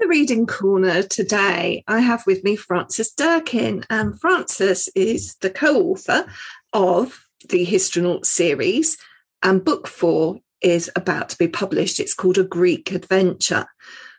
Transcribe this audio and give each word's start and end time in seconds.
the 0.00 0.08
reading 0.08 0.46
corner 0.46 1.02
today, 1.02 1.84
I 1.86 2.00
have 2.00 2.24
with 2.26 2.42
me 2.42 2.56
Frances 2.56 3.12
Durkin, 3.12 3.84
and 3.90 4.18
Frances 4.18 4.88
is 4.94 5.34
the 5.36 5.50
co 5.50 5.90
author 5.90 6.24
of 6.72 7.26
the 7.50 7.66
Histronaut 7.66 8.24
series, 8.24 8.96
and 9.42 9.62
book 9.62 9.86
four 9.86 10.38
is 10.62 10.90
about 10.96 11.28
to 11.28 11.38
be 11.38 11.48
published. 11.48 12.00
It's 12.00 12.14
called 12.14 12.38
A 12.38 12.44
Greek 12.44 12.92
Adventure. 12.92 13.66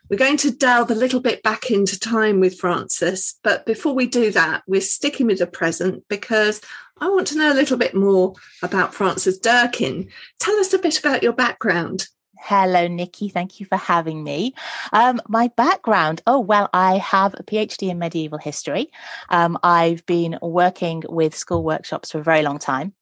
We're 0.08 0.18
going 0.18 0.36
to 0.38 0.52
delve 0.52 0.92
a 0.92 0.94
little 0.94 1.20
bit 1.20 1.42
back 1.42 1.70
into 1.70 1.98
time 1.98 2.38
with 2.38 2.60
Frances, 2.60 3.40
but 3.42 3.66
before 3.66 3.94
we 3.94 4.06
do 4.06 4.30
that, 4.30 4.62
we're 4.68 4.80
sticking 4.80 5.26
with 5.26 5.40
the 5.40 5.48
present 5.48 6.04
because 6.08 6.60
I 7.00 7.08
want 7.08 7.26
to 7.28 7.38
know 7.38 7.52
a 7.52 7.54
little 7.54 7.76
bit 7.76 7.94
more 7.94 8.34
about 8.62 8.94
Frances 8.94 9.38
Durkin. 9.38 10.10
Tell 10.38 10.54
us 10.60 10.72
a 10.72 10.78
bit 10.78 11.00
about 11.00 11.24
your 11.24 11.32
background. 11.32 12.06
Hello, 12.44 12.88
Nikki. 12.88 13.28
Thank 13.28 13.60
you 13.60 13.66
for 13.66 13.76
having 13.76 14.24
me. 14.24 14.54
Um, 14.92 15.20
my 15.28 15.46
background 15.56 16.22
oh, 16.26 16.40
well, 16.40 16.68
I 16.72 16.98
have 16.98 17.34
a 17.34 17.44
PhD 17.44 17.88
in 17.88 18.00
medieval 18.00 18.38
history. 18.38 18.90
Um, 19.28 19.56
I've 19.62 20.04
been 20.06 20.38
working 20.42 21.04
with 21.08 21.36
school 21.36 21.62
workshops 21.62 22.10
for 22.10 22.18
a 22.18 22.24
very 22.24 22.42
long 22.42 22.58
time. 22.58 22.94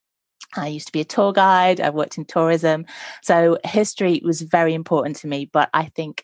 I 0.57 0.67
used 0.67 0.89
to 0.89 0.93
be 0.93 1.01
a 1.01 1.07
tour 1.07 1.33
guide, 1.33 1.81
I've 1.81 1.95
worked 1.95 2.19
in 2.19 2.27
tourism. 2.27 2.85
So 3.23 3.57
history 3.65 4.21
was 4.23 4.43
very 4.43 4.75
important 4.75 5.17
to 5.17 5.27
me. 5.27 5.49
But 5.51 5.71
I 5.73 5.87
think 5.87 6.23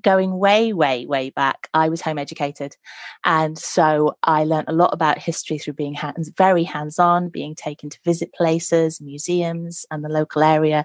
going 0.00 0.38
way, 0.38 0.72
way, 0.72 1.04
way 1.04 1.28
back, 1.28 1.68
I 1.74 1.90
was 1.90 2.00
home 2.00 2.18
educated. 2.18 2.74
And 3.22 3.58
so 3.58 4.16
I 4.22 4.44
learned 4.44 4.68
a 4.68 4.72
lot 4.72 4.94
about 4.94 5.18
history 5.18 5.58
through 5.58 5.74
being 5.74 5.94
hands, 5.94 6.30
very 6.30 6.64
hands 6.64 6.98
on, 6.98 7.28
being 7.28 7.54
taken 7.54 7.90
to 7.90 7.98
visit 8.02 8.32
places, 8.32 8.98
museums, 8.98 9.84
and 9.90 10.02
the 10.02 10.08
local 10.08 10.42
area, 10.42 10.84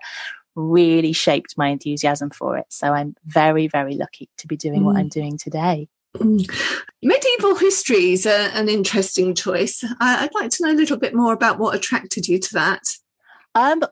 really 0.56 1.14
shaped 1.14 1.58
my 1.58 1.68
enthusiasm 1.68 2.30
for 2.30 2.58
it. 2.58 2.66
So 2.70 2.94
I'm 2.94 3.16
very, 3.26 3.68
very 3.68 3.96
lucky 3.96 4.30
to 4.38 4.48
be 4.48 4.58
doing 4.58 4.82
mm. 4.82 4.86
what 4.86 4.98
I'm 4.98 5.10
doing 5.10 5.38
today. 5.38 5.90
Mm. 6.16 6.50
Medieval 7.04 7.56
history 7.56 8.14
is 8.14 8.26
a, 8.26 8.52
an 8.56 8.70
interesting 8.70 9.36
choice. 9.36 9.84
I, 10.00 10.24
would 10.24 10.42
like 10.42 10.52
to 10.52 10.66
know 10.66 10.72
a 10.72 10.74
little 10.74 10.98
bit 10.98 11.14
more 11.14 11.34
about 11.34 11.60
what 11.60 11.76
attracted 11.76 12.28
you 12.28 12.40
to 12.40 12.54
that. 12.54 12.84
Um, 13.54 13.84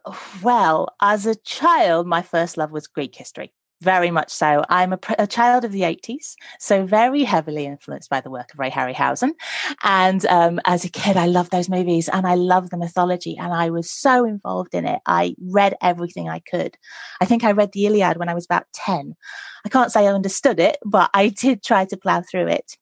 well, 0.41 0.89
as 1.01 1.25
a 1.25 1.35
child, 1.35 2.07
my 2.07 2.21
first 2.21 2.57
love 2.57 2.71
was 2.71 2.87
Greek 2.87 3.15
history. 3.15 3.53
Very 3.83 4.11
much 4.11 4.31
so. 4.31 4.63
I'm 4.69 4.93
a, 4.93 4.99
a, 5.19 5.27
child 5.27 5.65
of 5.65 5.73
the 5.73 5.81
80s, 5.81 6.35
so 6.57 6.85
very 6.85 7.25
heavily 7.25 7.65
influenced 7.65 8.09
by 8.09 8.21
the 8.21 8.29
work 8.29 8.53
of 8.53 8.59
Ray 8.59 8.69
Harryhausen. 8.69 9.31
And 9.83 10.25
um, 10.27 10.61
as 10.63 10.85
a 10.85 10.89
kid, 10.89 11.17
I 11.17 11.25
loved 11.25 11.51
those 11.51 11.67
movies 11.67 12.07
and 12.07 12.25
I 12.25 12.35
loved 12.35 12.71
the 12.71 12.77
mythology 12.77 13.35
and 13.37 13.51
I 13.51 13.71
was 13.71 13.91
so 13.91 14.23
involved 14.23 14.73
in 14.73 14.85
it. 14.85 15.01
I 15.05 15.35
read 15.41 15.75
everything 15.81 16.29
I 16.29 16.39
could. 16.39 16.77
I 17.19 17.25
think 17.25 17.43
I 17.43 17.51
read 17.51 17.73
the 17.73 17.85
Iliad 17.85 18.15
when 18.15 18.29
I 18.29 18.33
was 18.33 18.45
about 18.45 18.67
10. 18.73 19.15
I 19.65 19.69
can't 19.69 19.91
say 19.91 20.07
I 20.07 20.13
understood 20.13 20.61
it, 20.61 20.77
but 20.85 21.09
I 21.13 21.27
did 21.27 21.61
try 21.61 21.83
to 21.83 21.97
plow 21.97 22.21
through 22.21 22.47
it. 22.47 22.77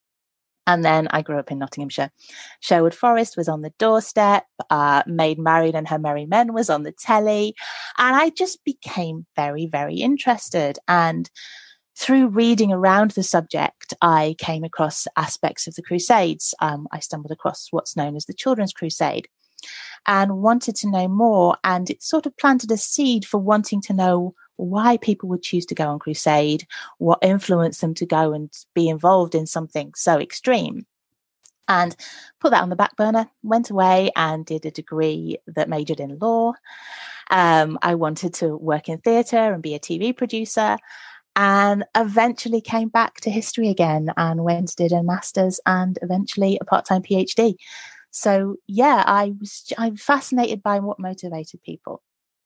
And 0.67 0.85
then 0.85 1.07
I 1.11 1.21
grew 1.21 1.39
up 1.39 1.51
in 1.51 1.59
Nottinghamshire. 1.59 2.11
Sherwood 2.59 2.93
Forest 2.93 3.35
was 3.35 3.49
on 3.49 3.61
the 3.61 3.73
doorstep. 3.79 4.45
Uh, 4.69 5.03
Maid 5.07 5.39
Marian 5.39 5.75
and 5.75 5.87
Her 5.87 5.99
Merry 5.99 6.25
Men 6.25 6.53
was 6.53 6.69
on 6.69 6.83
the 6.83 6.91
telly. 6.91 7.55
And 7.97 8.15
I 8.15 8.29
just 8.29 8.63
became 8.63 9.25
very, 9.35 9.65
very 9.65 9.95
interested. 9.95 10.77
And 10.87 11.29
through 11.97 12.27
reading 12.27 12.71
around 12.71 13.11
the 13.11 13.23
subject, 13.23 13.93
I 14.01 14.35
came 14.37 14.63
across 14.63 15.07
aspects 15.17 15.67
of 15.67 15.75
the 15.75 15.81
Crusades. 15.81 16.53
Um, 16.61 16.87
I 16.91 16.99
stumbled 16.99 17.31
across 17.31 17.67
what's 17.71 17.97
known 17.97 18.15
as 18.15 18.25
the 18.25 18.33
Children's 18.33 18.73
Crusade 18.73 19.27
and 20.07 20.37
wanted 20.37 20.75
to 20.77 20.89
know 20.89 21.07
more. 21.07 21.57
And 21.63 21.89
it 21.89 22.01
sort 22.01 22.25
of 22.25 22.37
planted 22.37 22.71
a 22.71 22.77
seed 22.77 23.25
for 23.25 23.39
wanting 23.39 23.81
to 23.83 23.93
know 23.93 24.35
why 24.61 24.97
people 24.97 25.27
would 25.29 25.41
choose 25.41 25.65
to 25.67 25.75
go 25.75 25.87
on 25.87 25.99
crusade, 25.99 26.67
what 26.99 27.19
influenced 27.21 27.81
them 27.81 27.93
to 27.95 28.05
go 28.05 28.33
and 28.33 28.51
be 28.75 28.89
involved 28.89 29.33
in 29.33 29.47
something 29.47 29.93
so 29.95 30.19
extreme. 30.19 30.85
And 31.67 31.95
put 32.39 32.51
that 32.51 32.61
on 32.61 32.69
the 32.69 32.75
back 32.75 32.95
burner, 32.97 33.29
went 33.43 33.69
away 33.69 34.11
and 34.15 34.45
did 34.45 34.65
a 34.65 34.71
degree 34.71 35.37
that 35.47 35.69
majored 35.69 35.99
in 35.99 36.19
law. 36.19 36.53
Um, 37.29 37.79
I 37.81 37.95
wanted 37.95 38.33
to 38.35 38.57
work 38.57 38.89
in 38.89 38.99
theatre 38.99 39.53
and 39.53 39.63
be 39.63 39.73
a 39.73 39.79
TV 39.79 40.15
producer 40.15 40.77
and 41.35 41.85
eventually 41.95 42.61
came 42.61 42.89
back 42.89 43.21
to 43.21 43.29
history 43.29 43.69
again 43.69 44.11
and 44.17 44.43
went 44.43 44.75
did 44.75 44.91
a 44.91 45.01
master's 45.01 45.61
and 45.65 45.97
eventually 46.01 46.57
a 46.59 46.65
part-time 46.65 47.01
phd 47.01 47.55
so 48.09 48.57
yeah 48.67 49.01
i 49.07 49.33
was 49.39 49.71
i'm 49.77 49.95
fascinated 49.95 50.61
by 50.61 50.77
what 50.79 50.99
motivated 50.99 51.63
people 51.63 52.03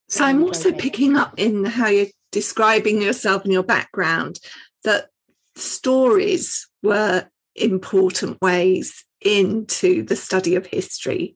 so 0.07 0.23
I'm 0.23 0.43
also 0.43 0.71
picking 0.71 1.17
up 1.17 1.33
in 1.37 1.65
how 1.65 1.87
you're 1.87 2.07
describing 2.31 3.01
yourself 3.01 3.43
and 3.43 3.53
your 3.53 3.63
background 3.63 4.39
that 4.83 5.09
stories 5.55 6.67
were 6.83 7.27
important 7.55 8.41
ways 8.41 9.05
into 9.21 10.03
the 10.03 10.15
study 10.15 10.55
of 10.55 10.65
history. 10.67 11.35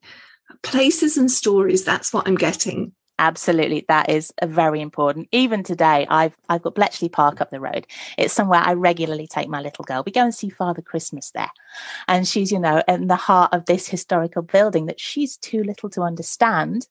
Places 0.62 1.18
and 1.18 1.32
stories, 1.32 1.84
that's 1.84 2.14
what 2.14 2.28
I'm 2.28 2.36
getting. 2.36 2.94
Absolutely, 3.18 3.84
that 3.90 4.10
is 4.10 4.32
very 4.46 4.80
important. 4.80 5.28
Even 5.34 5.62
today, 5.62 6.08
I've 6.10 6.38
I've 6.48 6.62
got 6.62 6.76
Bletchley 6.76 7.10
Park 7.10 7.42
up 7.42 7.50
the 7.50 7.60
road. 7.60 7.86
It's 8.18 8.34
somewhere 8.34 8.62
I 8.62 8.74
regularly 8.74 9.28
take 9.28 9.50
my 9.50 9.60
little 9.60 9.84
girl. 9.84 10.04
We 10.06 10.14
go 10.14 10.24
and 10.24 10.34
see 10.34 10.50
Father 10.50 10.82
Christmas 10.82 11.32
there, 11.32 11.52
and 12.08 12.26
she's 12.26 12.50
you 12.50 12.60
know 12.60 12.82
in 12.88 13.08
the 13.08 13.18
heart 13.18 13.54
of 13.54 13.66
this 13.66 13.90
historical 13.90 14.42
building 14.42 14.86
that 14.86 15.02
she's 15.02 15.36
too 15.36 15.64
little 15.64 15.90
to 15.90 16.02
understand, 16.02 16.88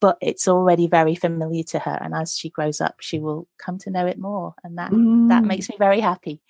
but 0.00 0.18
it's 0.20 0.48
already 0.48 0.86
very 0.86 1.14
familiar 1.14 1.62
to 1.62 1.78
her 1.78 1.98
and 2.00 2.14
as 2.14 2.36
she 2.36 2.50
grows 2.50 2.80
up 2.80 2.96
she 3.00 3.18
will 3.18 3.46
come 3.58 3.78
to 3.78 3.90
know 3.90 4.06
it 4.06 4.18
more 4.18 4.54
and 4.64 4.78
that 4.78 4.90
mm. 4.90 5.28
that 5.28 5.44
makes 5.44 5.68
me 5.68 5.76
very 5.78 6.00
happy. 6.00 6.40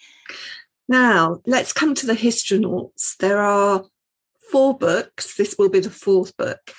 Now 0.88 1.40
let's 1.46 1.72
come 1.72 1.94
to 1.94 2.06
the 2.06 2.14
histronauts. 2.14 3.16
There 3.18 3.40
are 3.40 3.84
four 4.50 4.76
books. 4.76 5.36
This 5.36 5.56
will 5.58 5.68
be 5.68 5.80
the 5.80 5.90
fourth 5.90 6.36
book. 6.36 6.72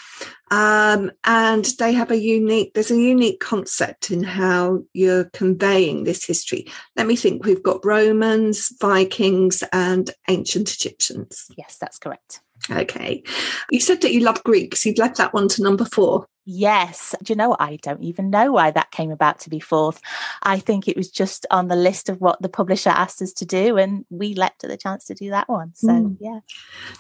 Um, 0.52 1.12
and 1.24 1.64
they 1.80 1.94
have 1.94 2.12
a 2.12 2.20
unique 2.20 2.74
there's 2.74 2.92
a 2.92 2.98
unique 2.98 3.40
concept 3.40 4.12
in 4.12 4.24
how 4.24 4.84
you're 4.94 5.26
conveying 5.26 6.04
this 6.04 6.26
history. 6.26 6.68
Let 6.98 7.08
me 7.08 7.16
think. 7.16 7.46
We've 7.46 7.64
got 7.64 7.86
romans 7.86 8.74
vikings 8.82 9.64
and 9.72 10.12
ancient 10.30 10.74
egyptians. 10.74 11.48
Yes 11.58 11.78
that's 11.80 11.98
correct. 11.98 12.42
Okay. 12.70 13.24
You 13.72 13.80
said 13.80 14.02
that 14.02 14.14
you 14.14 14.20
love 14.20 14.44
greeks. 14.44 14.86
You'd 14.86 15.00
left 15.00 15.18
that 15.18 15.34
one 15.34 15.48
to 15.50 15.64
number 15.64 15.86
four 15.86 16.28
Yes. 16.46 17.16
Do 17.24 17.32
you 17.32 17.38
know, 17.38 17.56
I 17.60 17.78
don't 17.78 18.02
even 18.02 18.30
know 18.30 18.52
why 18.52 18.72
that 18.72 18.92
came 18.92 19.12
about 19.12 19.40
to 19.42 19.50
be 19.50 19.60
fourth. 19.60 20.02
I 20.42 20.60
think 20.60 20.88
it 20.88 20.98
was 20.98 21.10
just 21.10 21.46
on 21.52 21.68
the 21.68 21.76
list 21.76 22.10
of 22.10 22.20
what 22.20 22.42
the 22.42 22.50
publisher 22.50 22.90
asked 22.90 23.22
us 23.22 23.34
to 23.34 23.46
do, 23.46 23.78
and 23.78 24.06
we 24.10 24.34
leapt 24.34 24.64
at 24.64 24.70
the 24.70 24.78
chance 24.78 25.06
to 25.06 25.14
do 25.14 25.30
that 25.30 25.48
one. 25.48 25.74
So, 25.76 25.90
mm. 25.90 26.18
yeah. 26.20 26.40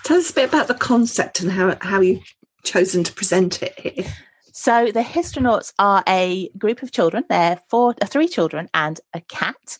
Tell 0.03 0.17
us 0.17 0.29
a 0.29 0.33
bit 0.33 0.49
about 0.49 0.67
the 0.67 0.75
concept 0.75 1.41
and 1.41 1.51
how, 1.51 1.75
how 1.81 2.01
you've 2.01 2.35
chosen 2.63 3.03
to 3.03 3.13
present 3.13 3.63
it 3.63 3.79
here. 3.79 4.05
So 4.53 4.91
the 4.91 5.01
Histronauts 5.01 5.73
are 5.79 6.03
a 6.07 6.49
group 6.57 6.83
of 6.83 6.91
children. 6.91 7.23
They're 7.29 7.59
four, 7.69 7.95
uh, 8.01 8.05
three 8.05 8.27
children 8.27 8.69
and 8.73 8.99
a 9.13 9.21
cat. 9.21 9.77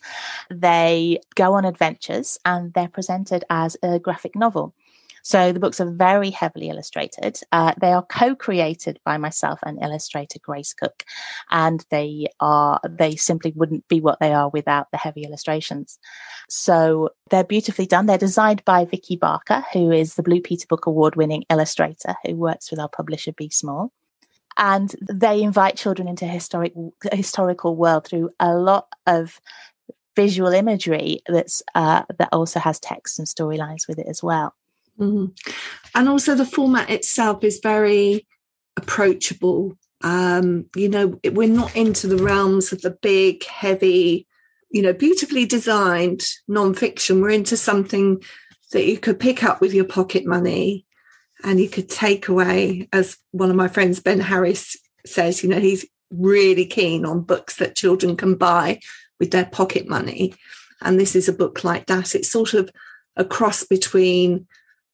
They 0.49 1.19
go 1.35 1.53
on 1.53 1.65
adventures 1.65 2.39
and 2.45 2.73
they're 2.73 2.87
presented 2.87 3.43
as 3.49 3.75
a 3.83 3.99
graphic 3.99 4.35
novel. 4.35 4.73
So 5.23 5.51
the 5.51 5.59
books 5.59 5.79
are 5.79 5.91
very 5.91 6.29
heavily 6.29 6.69
illustrated. 6.69 7.39
Uh, 7.51 7.73
they 7.79 7.91
are 7.91 8.05
co-created 8.05 8.99
by 9.05 9.17
myself 9.17 9.59
and 9.65 9.81
illustrator 9.81 10.39
Grace 10.41 10.73
Cook, 10.73 11.03
and 11.49 11.85
they 11.89 12.27
are 12.39 12.79
they 12.89 13.15
simply 13.15 13.53
wouldn't 13.55 13.87
be 13.87 14.01
what 14.01 14.19
they 14.19 14.33
are 14.33 14.49
without 14.49 14.91
the 14.91 14.97
heavy 14.97 15.23
illustrations. 15.23 15.99
So 16.49 17.09
they're 17.29 17.43
beautifully 17.43 17.85
done. 17.85 18.05
They're 18.05 18.17
designed 18.17 18.65
by 18.65 18.85
Vicky 18.85 19.15
Barker, 19.15 19.63
who 19.73 19.91
is 19.91 20.15
the 20.15 20.23
Blue 20.23 20.41
Peter 20.41 20.65
Book 20.67 20.85
Award-winning 20.85 21.45
illustrator 21.49 22.15
who 22.25 22.35
works 22.35 22.71
with 22.71 22.79
our 22.79 22.89
publisher 22.89 23.31
Be 23.31 23.49
Small 23.49 23.91
and 24.57 24.95
they 25.09 25.41
invite 25.41 25.77
children 25.77 26.07
into 26.07 26.25
historic 26.25 26.73
historical 27.13 27.75
world 27.75 28.05
through 28.05 28.29
a 28.39 28.53
lot 28.53 28.87
of 29.07 29.39
visual 30.15 30.51
imagery 30.51 31.21
that's 31.27 31.63
uh, 31.75 32.03
that 32.17 32.29
also 32.31 32.59
has 32.59 32.79
text 32.79 33.17
and 33.19 33.27
storylines 33.27 33.87
with 33.87 33.99
it 33.99 34.07
as 34.07 34.21
well. 34.21 34.53
Mm-hmm. 35.01 35.25
And 35.95 36.09
also, 36.09 36.35
the 36.35 36.45
format 36.45 36.89
itself 36.89 37.43
is 37.43 37.59
very 37.61 38.27
approachable. 38.77 39.77
Um, 40.03 40.67
you 40.75 40.89
know, 40.89 41.19
we're 41.25 41.47
not 41.47 41.75
into 41.75 42.07
the 42.07 42.23
realms 42.23 42.71
of 42.71 42.81
the 42.81 42.91
big, 43.01 43.43
heavy, 43.45 44.27
you 44.69 44.81
know, 44.81 44.93
beautifully 44.93 45.45
designed 45.45 46.23
nonfiction. 46.49 47.21
We're 47.21 47.31
into 47.31 47.57
something 47.57 48.21
that 48.71 48.85
you 48.85 48.97
could 48.97 49.19
pick 49.19 49.43
up 49.43 49.59
with 49.59 49.73
your 49.73 49.85
pocket 49.85 50.25
money 50.25 50.85
and 51.43 51.59
you 51.59 51.67
could 51.67 51.89
take 51.89 52.27
away, 52.27 52.87
as 52.93 53.17
one 53.31 53.49
of 53.49 53.55
my 53.55 53.67
friends, 53.67 53.99
Ben 53.99 54.19
Harris, 54.19 54.77
says, 55.05 55.43
you 55.43 55.49
know, 55.49 55.59
he's 55.59 55.85
really 56.11 56.65
keen 56.65 57.05
on 57.05 57.21
books 57.21 57.57
that 57.57 57.75
children 57.75 58.15
can 58.15 58.35
buy 58.35 58.79
with 59.19 59.31
their 59.31 59.45
pocket 59.45 59.87
money. 59.87 60.33
And 60.81 60.99
this 60.99 61.15
is 61.15 61.27
a 61.27 61.33
book 61.33 61.63
like 61.63 61.87
that. 61.87 62.15
It's 62.15 62.29
sort 62.29 62.53
of 62.53 62.69
a 63.15 63.25
cross 63.25 63.63
between 63.63 64.47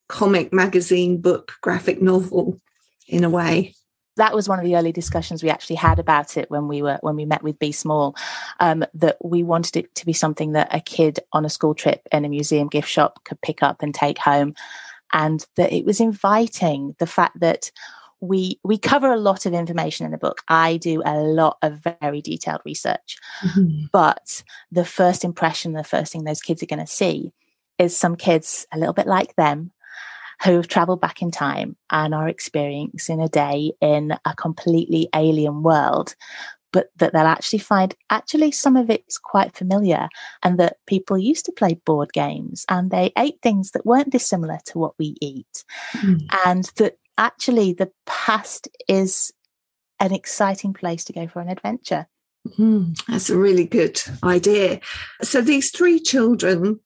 comic 0.08 0.54
magazine 0.54 1.20
book 1.20 1.54
graphic 1.62 2.02
novel 2.02 2.60
in 3.08 3.24
a 3.24 3.30
way 3.30 3.74
that 4.18 4.36
was 4.36 4.50
one 4.50 4.60
of 4.60 4.66
the 4.66 4.76
early 4.76 4.92
discussions 4.92 5.42
we 5.42 5.50
actually 5.50 5.78
had 5.78 6.00
about 6.00 6.38
it 6.38 6.52
when 6.52 6.68
we 6.68 6.82
were 6.82 7.00
when 7.02 7.16
we 7.16 7.26
met 7.26 7.44
with 7.44 7.58
Be 7.58 7.72
Small. 7.72 8.16
Um, 8.60 8.84
that 8.96 9.18
we 9.24 9.44
wanted 9.44 9.78
it 9.78 9.96
to 9.96 10.06
be 10.06 10.14
something 10.14 10.52
that 10.52 10.74
a 10.74 10.82
kid 10.82 11.20
on 11.32 11.46
a 11.46 11.50
school 11.50 11.74
trip 11.74 12.02
in 12.12 12.26
a 12.26 12.30
museum 12.30 12.68
gift 12.68 12.90
shop 12.90 13.24
could 13.24 13.40
pick 13.42 13.64
up 13.64 13.82
and 13.82 13.96
take 13.96 14.18
home, 14.18 14.56
and 15.14 15.46
that 15.56 15.72
it 15.72 15.86
was 15.86 16.02
inviting 16.02 16.96
the 17.00 17.08
fact 17.08 17.40
that 17.40 17.72
we 18.20 18.60
we 18.64 18.78
cover 18.78 19.12
a 19.12 19.20
lot 19.20 19.46
of 19.46 19.54
information 19.54 20.06
in 20.06 20.12
the 20.12 20.18
book. 20.18 20.42
I 20.48 20.78
do 20.78 21.02
a 21.06 21.18
lot 21.20 21.58
of 21.62 21.86
very 22.02 22.22
detailed 22.22 22.62
research, 22.66 23.18
mm-hmm. 23.44 23.86
but 23.94 24.44
the 24.72 24.86
first 24.86 25.24
impression, 25.24 25.74
the 25.74 25.84
first 25.84 26.12
thing 26.12 26.24
those 26.24 26.42
kids 26.42 26.64
are 26.64 26.68
going 26.68 26.80
to 26.80 26.88
see, 26.88 27.32
is 27.78 27.96
some 27.96 28.16
kids 28.16 28.66
a 28.74 28.80
little 28.80 28.94
bit 28.94 29.08
like 29.08 29.36
them 29.36 29.72
who 30.44 30.56
have 30.56 30.68
traveled 30.68 31.02
back 31.02 31.22
in 31.22 31.32
time 31.32 31.76
and 31.92 32.14
are 32.14 32.28
experiencing 32.28 33.22
a 33.22 33.30
day 33.30 33.72
in 33.82 34.14
a 34.26 34.36
completely 34.36 35.10
alien 35.16 35.64
world 35.64 36.16
but 36.74 36.90
that 36.98 37.14
they'll 37.14 37.22
actually 37.22 37.60
find 37.60 37.96
actually 38.10 38.52
some 38.52 38.76
of 38.76 38.90
it's 38.90 39.18
quite 39.18 39.56
familiar 39.56 40.10
and 40.44 40.60
that 40.60 40.78
people 40.86 41.18
used 41.18 41.46
to 41.46 41.52
play 41.52 41.80
board 41.86 42.12
games 42.14 42.66
and 42.70 42.92
they 42.92 43.12
ate 43.18 43.40
things 43.42 43.72
that 43.72 43.86
weren't 43.86 44.12
dissimilar 44.12 44.60
to 44.66 44.78
what 44.78 44.94
we 45.00 45.16
eat 45.22 45.64
mm. 45.94 46.22
and 46.46 46.66
that 46.76 46.98
actually 47.18 47.74
the 47.74 47.90
past 48.06 48.68
is 48.88 49.32
an 50.00 50.14
exciting 50.14 50.74
place 50.74 51.04
to 51.06 51.14
go 51.14 51.28
for 51.28 51.42
an 51.42 51.50
adventure. 51.50 52.08
Mm, 52.58 52.98
that's 53.08 53.30
a 53.30 53.38
really 53.38 53.66
good 53.66 54.02
idea. 54.24 54.80
So 55.22 55.42
these 55.42 55.72
three 55.72 56.00
children 56.00 56.80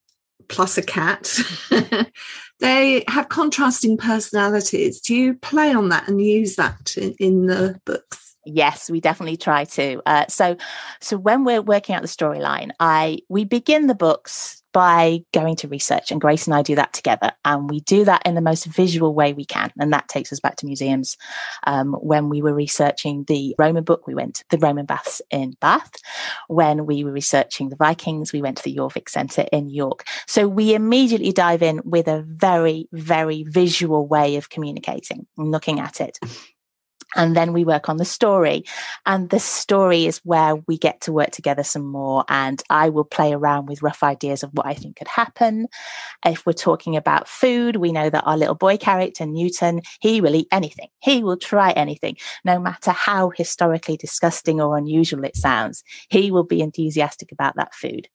plus 0.52 0.78
a 0.78 0.84
cat, 0.84 1.40
they 2.60 3.04
have 3.08 3.30
contrasting 3.30 3.98
personalities. 3.98 5.02
Do 5.02 5.16
you 5.16 5.34
play 5.34 5.74
on 5.74 5.90
that 5.90 6.08
and 6.08 6.22
use 6.22 6.58
that 6.58 6.96
in, 6.98 7.16
in 7.20 7.46
the 7.48 7.80
books? 7.86 8.31
Yes, 8.46 8.90
we 8.90 9.00
definitely 9.00 9.38
try 9.38 9.66
to. 9.66 10.02
Uh, 10.06 10.26
so, 10.28 10.58
so 11.00 11.18
when 11.18 11.44
we're 11.44 11.62
working 11.62 11.96
out 11.96 12.02
the 12.02 12.08
storyline, 12.08 12.72
I 12.80 13.20
we 13.30 13.46
begin 13.46 13.88
the 13.88 13.96
books 13.96 14.62
by 14.74 15.20
going 15.34 15.56
to 15.58 15.68
research. 15.68 16.12
And 16.12 16.22
Grace 16.22 16.48
and 16.48 16.54
I 16.54 16.62
do 16.62 16.76
that 16.76 16.94
together. 16.94 17.32
And 17.44 17.70
we 17.70 17.82
do 17.82 18.06
that 18.06 18.22
in 18.26 18.36
the 18.36 18.42
most 18.42 18.66
visual 18.66 19.14
way 19.14 19.34
we 19.34 19.46
can. 19.46 19.72
And 19.80 19.92
that 19.92 20.08
takes 20.08 20.32
us 20.32 20.40
back 20.40 20.56
to 20.58 20.66
museums. 20.66 21.18
Um, 21.68 21.94
when 21.96 22.30
we 22.30 22.42
were 22.42 22.54
researching 22.54 23.26
the 23.26 23.56
Roman 23.58 23.84
book, 23.84 24.08
we 24.08 24.16
went 24.16 24.36
to 24.36 24.46
the 24.50 24.58
Roman 24.58 24.86
baths 24.86 25.22
in 25.30 25.56
Bath. 25.60 25.96
When 26.48 26.86
we 26.86 27.04
were 27.04 27.12
researching 27.12 27.70
the 27.70 27.76
Vikings, 27.76 28.32
we 28.32 28.42
went 28.42 28.58
to 28.58 28.64
the 28.64 28.76
Jorvik 28.76 29.10
Centre 29.10 29.46
in 29.52 29.70
York. 29.70 30.06
So 30.28 30.48
we 30.48 30.74
immediately 30.74 31.32
dive 31.32 31.62
in 31.62 31.82
with 31.84 32.08
a 32.08 32.24
very, 32.26 32.88
very 32.94 33.44
visual 33.44 34.08
way 34.08 34.38
of 34.38 34.50
communicating 34.50 35.28
and 35.38 35.52
looking 35.52 35.80
at 35.80 36.00
it 36.00 36.18
and 37.16 37.36
then 37.36 37.54
we 37.54 37.66
work 37.66 37.90
on 37.90 37.98
the 37.98 38.06
story. 38.06 38.64
And 39.06 39.30
the 39.30 39.40
story 39.40 40.06
is 40.06 40.20
where 40.24 40.56
we 40.68 40.78
get 40.78 41.02
to 41.02 41.12
work 41.12 41.32
together 41.32 41.64
some 41.64 41.86
more 41.86 42.24
and 42.30 42.62
i 42.70 42.90
will 42.90 43.04
play 43.04 43.34
around 43.34 43.68
with 43.68 43.82
rough 43.82 44.04
ideas 44.04 44.44
of 44.44 44.52
what 44.54 44.66
i 44.66 44.74
think 44.74 44.98
could 44.98 45.08
happen. 45.08 45.68
If 46.26 46.46
we're 46.46 46.54
talking 46.54 46.96
about 46.96 47.28
food 47.28 47.76
we 47.78 47.92
know 47.92 48.10
that 48.10 48.24
our 48.26 48.38
little 48.38 48.56
boy 48.56 48.78
character 48.78 49.26
newton 49.26 49.82
he 50.00 50.22
will 50.22 50.36
eat 50.36 50.48
anything. 50.52 50.88
He 51.00 51.24
will 51.24 51.38
try 51.38 51.72
anything 51.72 52.18
no 52.46 52.60
matter 52.60 52.92
how 52.92 53.30
historically 53.30 53.98
disgusting 53.98 54.62
or 54.62 54.78
unusual 54.78 55.24
it 55.24 55.36
sounds. 55.36 55.84
He 56.10 56.32
will 56.32 56.44
be 56.44 56.62
enthusiastic 56.62 57.32
about 57.32 57.56
that 57.56 57.74
food 57.74 58.08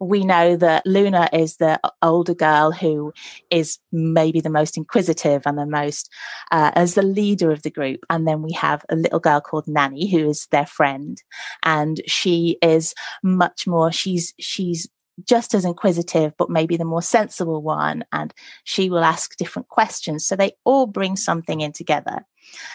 we 0.00 0.24
know 0.24 0.56
that 0.56 0.86
Luna 0.86 1.28
is 1.32 1.56
the 1.56 1.80
older 2.02 2.34
girl 2.34 2.72
who 2.72 3.12
is 3.50 3.78
maybe 3.92 4.40
the 4.40 4.50
most 4.50 4.76
inquisitive 4.76 5.42
and 5.46 5.58
the 5.58 5.66
most 5.66 6.10
uh, 6.50 6.72
as 6.74 6.94
the 6.94 7.02
leader 7.02 7.50
of 7.50 7.62
the 7.62 7.70
group. 7.70 8.00
And 8.10 8.26
then 8.26 8.42
we 8.42 8.52
have 8.52 8.84
a 8.88 8.96
little 8.96 9.20
girl 9.20 9.40
called 9.40 9.68
Nanny 9.68 10.10
who 10.10 10.28
is 10.28 10.46
their 10.50 10.66
friend, 10.66 11.22
and 11.62 12.00
she 12.06 12.58
is 12.62 12.94
much 13.22 13.66
more. 13.66 13.92
She's 13.92 14.34
she's 14.38 14.88
just 15.24 15.54
as 15.54 15.64
inquisitive, 15.64 16.34
but 16.36 16.50
maybe 16.50 16.76
the 16.76 16.84
more 16.84 17.02
sensible 17.02 17.62
one. 17.62 18.04
And 18.12 18.34
she 18.64 18.90
will 18.90 19.04
ask 19.04 19.36
different 19.36 19.68
questions. 19.68 20.26
So 20.26 20.36
they 20.36 20.52
all 20.64 20.86
bring 20.86 21.16
something 21.16 21.60
in 21.60 21.72
together. 21.72 22.26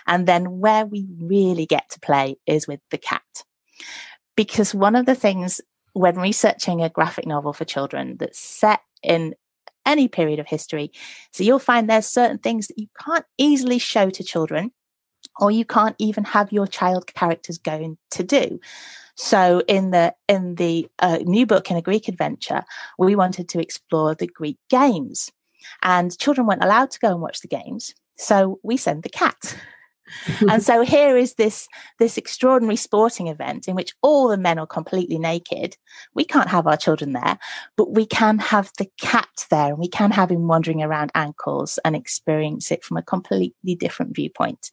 And 0.08 0.28
then 0.28 0.60
where 0.60 0.86
we 0.86 1.08
really 1.20 1.66
get 1.66 1.90
to 1.92 2.00
play 2.00 2.38
is 2.48 2.68
with 2.68 2.80
the 2.90 2.98
cat. 2.98 3.22
Because 4.36 4.74
one 4.74 4.96
of 4.96 5.06
the 5.06 5.16
things 5.16 5.62
when 5.94 6.18
researching 6.18 6.82
a 6.82 6.90
graphic 6.90 7.26
novel 7.26 7.54
for 7.54 7.66
children 7.66 8.18
that's 8.18 8.40
set 8.40 8.82
in 9.04 9.36
any 9.86 10.08
period 10.08 10.40
of 10.40 10.48
history. 10.48 10.92
So 11.32 11.44
you'll 11.44 11.60
find 11.60 11.90
there's 11.90 12.06
certain 12.06 12.38
things 12.38 12.68
that 12.68 12.78
you 12.78 12.88
can't 13.04 13.26
easily 13.38 13.80
show 13.80 14.10
to 14.10 14.24
children, 14.24 14.72
or 15.40 15.52
you 15.52 15.66
can't 15.66 15.96
even 16.00 16.24
have 16.24 16.52
your 16.52 16.68
child 16.68 17.08
characters 17.14 17.58
going 17.58 17.98
to 18.12 18.24
do. 18.24 18.60
So 19.16 19.62
in 19.68 19.92
the 19.92 20.14
in 20.28 20.56
the 20.56 20.88
uh, 21.00 21.20
new 21.24 21.46
book 21.46 21.70
in 21.70 21.78
a 21.78 21.82
Greek 21.82 22.08
adventure, 22.08 22.64
we 22.98 23.16
wanted 23.16 23.50
to 23.50 23.60
explore 23.60 24.16
the 24.16 24.28
Greek 24.28 24.58
games, 24.70 25.32
and 25.84 26.18
children 26.18 26.48
weren't 26.48 26.64
allowed 26.64 26.92
to 26.92 27.00
go 27.00 27.10
and 27.10 27.22
watch 27.22 27.42
the 27.42 27.48
games. 27.48 27.94
So 28.18 28.60
we 28.64 28.78
send 28.78 29.04
the 29.04 29.10
cat 29.10 29.58
and 30.50 30.64
so 30.64 30.82
here 30.82 31.18
is 31.18 31.36
this 31.36 31.68
this 32.00 32.18
extraordinary 32.18 32.76
sporting 32.76 33.28
event 33.28 33.68
in 33.68 33.76
which 33.76 33.94
all 34.02 34.28
the 34.28 34.38
men 34.38 34.60
are 34.60 34.68
completely 34.68 35.18
naked. 35.18 35.78
We 36.14 36.26
can't 36.26 36.50
have 36.50 36.68
our 36.68 36.78
children 36.78 37.14
there 37.14 37.38
but 37.78 37.94
we 37.94 38.06
can 38.06 38.40
have 38.40 38.72
the 38.78 38.88
cat 39.00 39.48
there 39.50 39.70
and 39.70 39.78
we 39.78 39.88
can 39.88 40.12
have 40.12 40.32
him 40.32 40.48
wandering 40.48 40.84
around 40.84 41.12
ankles 41.16 41.80
and 41.84 41.96
experience 41.96 42.72
it 42.72 42.84
from 42.84 42.98
a 42.98 43.02
completely 43.02 43.76
different 43.76 44.16
viewpoint. 44.16 44.70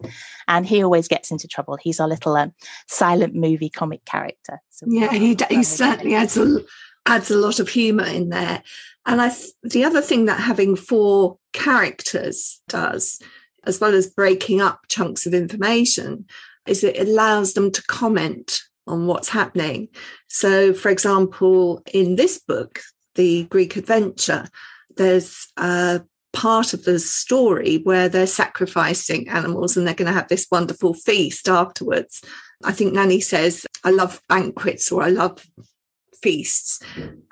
And 0.47 0.67
he 0.67 0.83
always 0.83 1.09
gets 1.09 1.31
into 1.31 1.49
trouble. 1.49 1.79
He's 1.81 2.01
our 2.01 2.09
little 2.09 2.37
um, 2.37 2.53
silent 2.87 3.35
movie 3.35 3.71
comic 3.71 4.05
character. 4.05 4.61
So 4.71 4.87
yeah 4.89 5.13
he, 5.13 5.37
he 5.49 5.63
certainly 5.63 6.15
adds 6.15 6.37
a 6.37 6.61
adds 7.07 7.31
a 7.31 7.39
lot 7.39 7.59
of 7.59 7.69
humor 7.69 8.05
in 8.05 8.29
there. 8.29 8.63
And 9.07 9.23
i 9.23 9.31
th- 9.31 9.53
the 9.63 9.85
other 9.85 10.03
thing 10.03 10.27
that 10.27 10.41
having 10.41 10.77
four 10.77 11.39
characters 11.53 12.61
does 12.69 13.21
as 13.65 13.81
well 13.81 13.95
as 13.95 14.09
breaking 14.09 14.61
up 14.61 14.81
chunks 14.89 15.27
of 15.27 15.35
information, 15.35 16.27
is 16.67 16.85
it 16.85 16.99
allows 16.99 17.55
them 17.55 17.71
to 17.73 17.83
comment 17.85 18.61
on 18.87 19.07
what's 19.07 19.29
happening. 19.29 19.89
So, 20.29 20.73
for 20.73 20.89
example, 20.89 21.83
in 21.93 22.17
this 22.17 22.39
book, 22.39 22.81
The 23.15 23.45
Greek 23.45 23.77
Adventure, 23.77 24.49
there's 24.97 25.49
a 25.57 26.03
part 26.33 26.75
of 26.75 26.85
the 26.85 26.99
story 26.99 27.79
where 27.85 28.09
they're 28.09 28.27
sacrificing 28.27 29.29
animals 29.29 29.77
and 29.77 29.87
they're 29.87 29.95
going 29.95 30.07
to 30.07 30.19
have 30.19 30.29
this 30.29 30.47
wonderful 30.51 30.95
feast 30.95 31.49
afterwards. 31.49 32.23
I 32.65 32.73
think 32.73 32.93
Nanny 32.93 33.21
says, 33.21 33.67
I 33.85 33.91
love 33.91 34.21
banquets 34.29 34.91
or 34.91 35.03
I 35.03 35.11
love 35.11 35.45
feasts. 36.23 36.81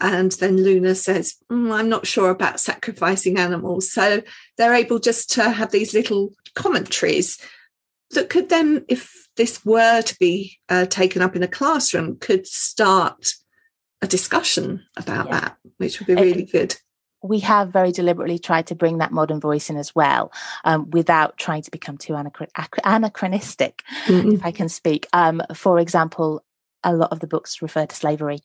And 0.01 0.33
then 0.33 0.63
Luna 0.63 0.95
says, 0.95 1.35
mm, 1.51 1.73
I'm 1.73 1.89
not 1.89 2.07
sure 2.07 2.31
about 2.31 2.61
sacrificing 2.61 3.39
animals. 3.39 3.93
So 3.93 4.23
they're 4.57 4.75
able 4.75 4.99
just 4.99 5.31
to 5.33 5.51
have 5.51 5.71
these 5.71 5.95
little 5.95 6.33
commentaries 6.55 7.39
that 8.11 8.31
could 8.31 8.49
then, 8.49 8.85
if 8.89 9.29
this 9.37 9.65
were 9.65 10.03
to 10.03 10.17
be 10.19 10.59
uh, 10.69 10.87
taken 10.87 11.23
up 11.23 11.37
in 11.37 11.43
a 11.43 11.49
classroom, 11.49 12.19
could 12.19 12.47
start 12.47 13.33
a 14.03 14.07
discussion 14.07 14.85
about 14.97 15.27
yeah. 15.27 15.41
that, 15.41 15.57
which 15.79 15.99
would 15.99 16.07
be 16.07 16.15
really 16.15 16.43
it, 16.43 16.53
good. 16.53 16.77
We 17.23 17.41
have 17.41 17.73
very 17.73 17.91
deliberately 17.91 18.39
tried 18.39 18.69
to 18.69 18.77
bring 18.77 18.99
that 18.99 19.11
modern 19.11 19.41
voice 19.41 19.69
in 19.71 19.77
as 19.77 19.95
well, 19.95 20.33
um, 20.65 20.91
without 20.91 21.37
trying 21.37 21.63
to 21.63 21.71
become 21.71 21.99
too 21.99 22.15
anachronistic, 22.15 23.83
mm-hmm. 24.05 24.33
if 24.33 24.45
I 24.45 24.53
can 24.53 24.69
speak. 24.69 25.09
Um, 25.13 25.43
for 25.55 25.81
example, 25.81 26.45
a 26.87 26.95
lot 26.95 27.13
of 27.13 27.21
the 27.21 27.27
books 27.27 27.61
refer 27.61 27.85
to 27.85 27.97
slavery. 27.97 28.39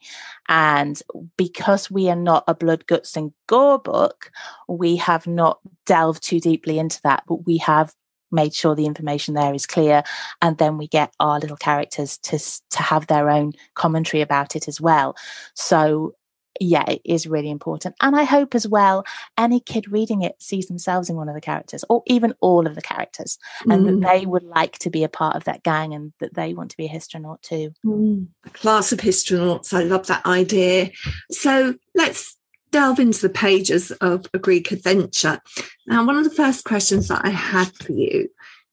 And 0.50 1.01
because 1.38 1.89
we 1.89 2.10
are 2.10 2.15
not 2.15 2.43
a 2.48 2.55
blood, 2.55 2.88
guts, 2.88 3.15
and 3.15 3.31
gore 3.48 3.79
book, 3.79 4.31
we 4.67 4.98
have 4.98 5.27
not 5.27 5.60
delved 5.86 6.24
too 6.24 6.41
deeply 6.41 6.79
into 6.79 7.00
that, 7.03 7.24
but 7.27 7.45
we 7.45 7.57
have 7.57 7.93
made 8.31 8.53
sure 8.53 8.75
the 8.75 8.86
information 8.86 9.33
there 9.33 9.53
is 9.53 9.65
clear 9.65 10.03
and 10.41 10.57
then 10.57 10.77
we 10.77 10.88
get 10.88 11.13
our 11.19 11.39
little 11.39 11.57
characters 11.57 12.17
to 12.19 12.39
to 12.69 12.81
have 12.81 13.07
their 13.07 13.29
own 13.29 13.51
commentary 13.75 14.21
about 14.21 14.55
it 14.55 14.69
as 14.69 14.79
well 14.79 15.13
so 15.53 16.15
yeah, 16.60 16.84
it 16.88 17.01
is 17.05 17.27
really 17.27 17.50
important. 17.50 17.96
And 18.01 18.15
I 18.15 18.24
hope 18.24 18.55
as 18.55 18.67
well, 18.67 19.03
any 19.38 19.60
kid 19.60 19.91
reading 19.91 20.22
it 20.22 20.36
sees 20.39 20.67
themselves 20.67 21.10
in 21.10 21.15
one 21.15 21.29
of 21.29 21.36
the 21.36 21.41
characters 21.41 21.84
or 21.89 22.03
even 22.08 22.34
all 22.41 22.67
of 22.67 22.75
the 22.75 22.81
characters 22.81 23.38
and 23.65 23.86
mm. 23.86 24.01
that 24.01 24.08
they 24.08 24.25
would 24.25 24.43
like 24.43 24.77
to 24.79 24.89
be 24.89 25.03
a 25.03 25.10
part 25.10 25.36
of 25.36 25.46
that 25.46 25.63
gang 25.63 25.93
and 25.93 26.13
that 26.20 26.34
they 26.34 26.53
want 26.53 26.72
to 26.72 26.77
be 26.77 26.86
a 26.86 26.89
histronaut 26.89 27.41
too. 27.41 27.74
Mm. 27.86 28.27
A 28.46 28.50
class 28.50 28.91
of 28.91 29.00
histronauts. 29.00 29.74
I 29.74 29.84
love 29.84 30.08
that 30.08 30.25
idea. 30.25 30.91
So 31.31 31.75
let's 31.96 32.38
delve 32.72 33.00
into 33.00 33.22
the 33.22 33.29
pages 33.29 33.91
of 33.91 34.25
a 34.34 34.39
Greek 34.39 34.72
adventure. 34.72 35.39
Now, 35.88 36.05
one 36.05 36.17
of 36.17 36.24
the 36.24 36.29
first 36.29 36.63
questions 36.63 37.08
that 37.10 37.22
I 37.24 37.29
had 37.29 37.74
for 37.75 37.91
you 37.91 38.29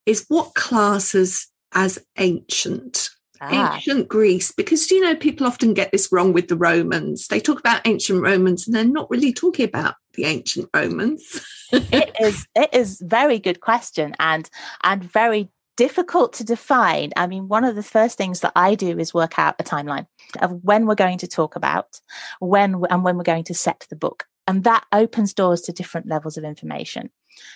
is 0.07 0.25
what 0.29 0.55
classes 0.55 1.49
as 1.73 1.99
ancient? 2.17 3.11
Ah. 3.41 3.75
ancient 3.75 4.09
Greece, 4.09 4.53
because 4.53 4.91
you 4.91 5.01
know 5.01 5.17
people 5.17 5.47
often 5.47 5.75
get 5.75 5.93
this 5.93 6.11
wrong 6.13 6.33
with 6.33 6.49
the 6.49 6.57
Romans. 6.57 7.29
They 7.29 7.41
talk 7.41 7.59
about 7.59 7.87
ancient 7.87 8.23
Romans, 8.23 8.67
and 8.67 8.75
they're 8.75 8.85
not 8.85 9.11
really 9.11 9.33
talking 9.33 9.67
about 9.67 9.95
the 10.15 10.25
ancient 10.25 10.69
Romans. 10.75 11.45
it 11.73 12.17
is 12.21 12.47
it 12.55 12.71
is 12.73 13.03
very 13.05 13.39
good 13.39 13.61
question 13.61 14.15
and 14.19 14.49
and 14.83 15.03
very 15.05 15.51
difficult 15.77 16.33
to 16.35 16.45
define. 16.45 17.13
I 17.17 17.29
mean, 17.29 17.47
one 17.47 17.65
of 17.65 17.77
the 17.77 17.83
first 17.85 18.19
things 18.19 18.41
that 18.41 18.53
I 18.57 18.75
do 18.75 18.99
is 18.99 19.15
work 19.15 19.39
out 19.39 19.55
a 19.61 19.65
timeline 19.65 20.07
of 20.41 20.65
when 20.65 20.87
we're 20.87 20.97
going 20.97 21.19
to 21.19 21.29
talk 21.29 21.55
about, 21.55 22.01
when 22.41 22.83
and 22.91 23.05
when 23.05 23.17
we're 23.17 23.23
going 23.23 23.45
to 23.45 23.55
set 23.55 23.87
the 23.89 23.97
book. 23.97 24.27
And 24.49 24.65
that 24.65 24.85
opens 24.93 25.35
doors 25.35 25.61
to 25.63 25.73
different 25.73 26.09
levels 26.09 26.37
of 26.37 26.45
information. 26.45 27.11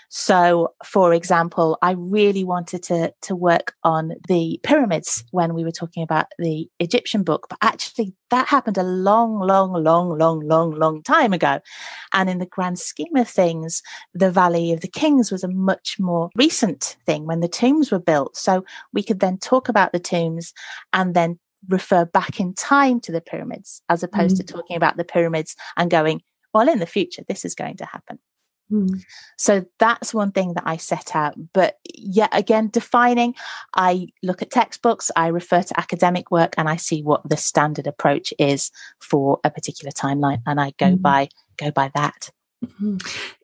So, 0.09 0.75
for 0.85 1.15
example, 1.15 1.79
I 1.81 1.93
really 1.93 2.45
wanted 2.45 2.83
to, 2.85 3.13
to 3.23 3.35
work 3.35 3.75
on 3.83 4.13
the 4.29 4.61
pyramids 4.63 5.25
when 5.31 5.55
we 5.55 5.65
were 5.65 5.71
talking 5.71 6.03
about 6.03 6.27
the 6.39 6.69
Egyptian 6.81 7.23
book, 7.23 7.47
but 7.49 7.59
actually 7.63 8.15
that 8.31 8.49
happened 8.49 8.79
a 8.79 8.83
long, 8.83 9.41
long, 9.41 9.73
long, 9.73 10.19
long, 10.19 10.41
long, 10.41 10.73
long 10.73 11.03
time 11.03 11.33
ago. 11.33 11.61
And 12.13 12.29
in 12.29 12.39
the 12.39 12.47
grand 12.47 12.79
scheme 12.79 13.17
of 13.17 13.29
things, 13.29 13.83
the 14.15 14.31
Valley 14.31 14.73
of 14.73 14.81
the 14.81 14.89
Kings 14.89 15.33
was 15.33 15.45
a 15.45 15.49
much 15.49 15.97
more 15.99 16.31
recent 16.37 16.97
thing 17.07 17.27
when 17.27 17.41
the 17.41 17.49
tombs 17.49 17.91
were 17.91 17.99
built. 17.99 18.37
So 18.37 18.65
we 18.93 19.03
could 19.03 19.21
then 19.21 19.39
talk 19.39 19.69
about 19.69 19.93
the 19.93 20.01
tombs 20.01 20.53
and 20.93 21.15
then 21.15 21.39
refer 21.69 22.05
back 22.05 22.41
in 22.41 22.55
time 22.55 23.01
to 23.01 23.13
the 23.13 23.21
pyramids 23.21 23.83
as 23.89 24.03
opposed 24.03 24.37
mm-hmm. 24.37 24.47
to 24.47 24.53
talking 24.53 24.77
about 24.77 24.97
the 24.97 25.05
pyramids 25.05 25.57
and 25.77 25.91
going, 25.91 26.21
well, 26.53 26.69
in 26.69 26.81
the 26.81 26.87
future, 26.87 27.23
this 27.29 27.45
is 27.45 27.55
going 27.55 27.77
to 27.79 27.87
happen. 27.87 28.19
Hmm. 28.73 28.87
So 29.37 29.67
that's 29.79 30.15
one 30.15 30.33
thing 30.33 30.55
that 30.55 30.63
I 30.65 30.79
set 30.79 31.15
out. 31.15 31.35
But 31.53 31.77
yet 31.95 32.31
again, 32.33 32.71
defining, 32.73 33.35
I 33.75 34.07
look 34.23 34.41
at 34.41 34.51
textbooks, 34.51 35.11
I 35.15 35.27
refer 35.27 35.63
to 35.63 35.79
academic 35.79 36.31
work, 36.31 36.55
and 36.57 36.71
I 36.71 36.77
see 36.77 37.03
what 37.03 37.29
the 37.29 37.37
standard 37.37 37.87
approach 37.87 38.33
is 38.39 38.71
for 38.99 39.41
a 39.45 39.51
particular 39.51 39.93
timeline, 39.93 40.41
and 40.47 40.59
I 40.59 40.73
go 40.79 40.93
mm. 40.93 41.03
by 41.03 41.29
go 41.59 41.71
by 41.71 41.91
that. 41.95 42.31
Mm-hmm. 42.65 42.97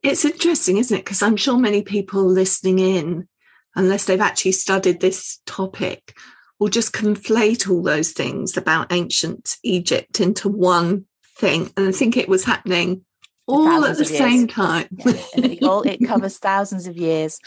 It's 0.03 0.25
interesting, 0.25 0.79
isn't 0.79 0.97
it? 0.97 1.05
Because 1.05 1.23
I'm 1.23 1.37
sure 1.37 1.59
many 1.59 1.83
people 1.83 2.25
listening 2.25 2.79
in, 2.79 3.29
unless 3.77 4.07
they've 4.07 4.19
actually 4.19 4.53
studied 4.53 5.01
this 5.01 5.41
topic, 5.45 6.17
will 6.59 6.69
just 6.69 6.95
conflate 6.95 7.69
all 7.69 7.83
those 7.83 8.13
things 8.13 8.57
about 8.57 8.93
ancient 8.95 9.59
Egypt 9.63 10.23
into 10.23 10.49
one 10.49 11.05
thing. 11.37 11.71
And 11.77 11.87
I 11.89 11.93
think 11.93 12.17
it 12.17 12.31
was 12.31 12.45
happening 12.45 13.05
all 13.49 13.85
at 13.85 13.97
the 13.97 14.05
same 14.05 14.47
time. 14.47 14.87
yeah. 14.91 15.15
it, 15.37 15.63
all, 15.63 15.83
it 15.83 16.05
covers 16.07 16.39
thousands 16.39 16.87
of 16.87 16.97
years. 16.97 17.41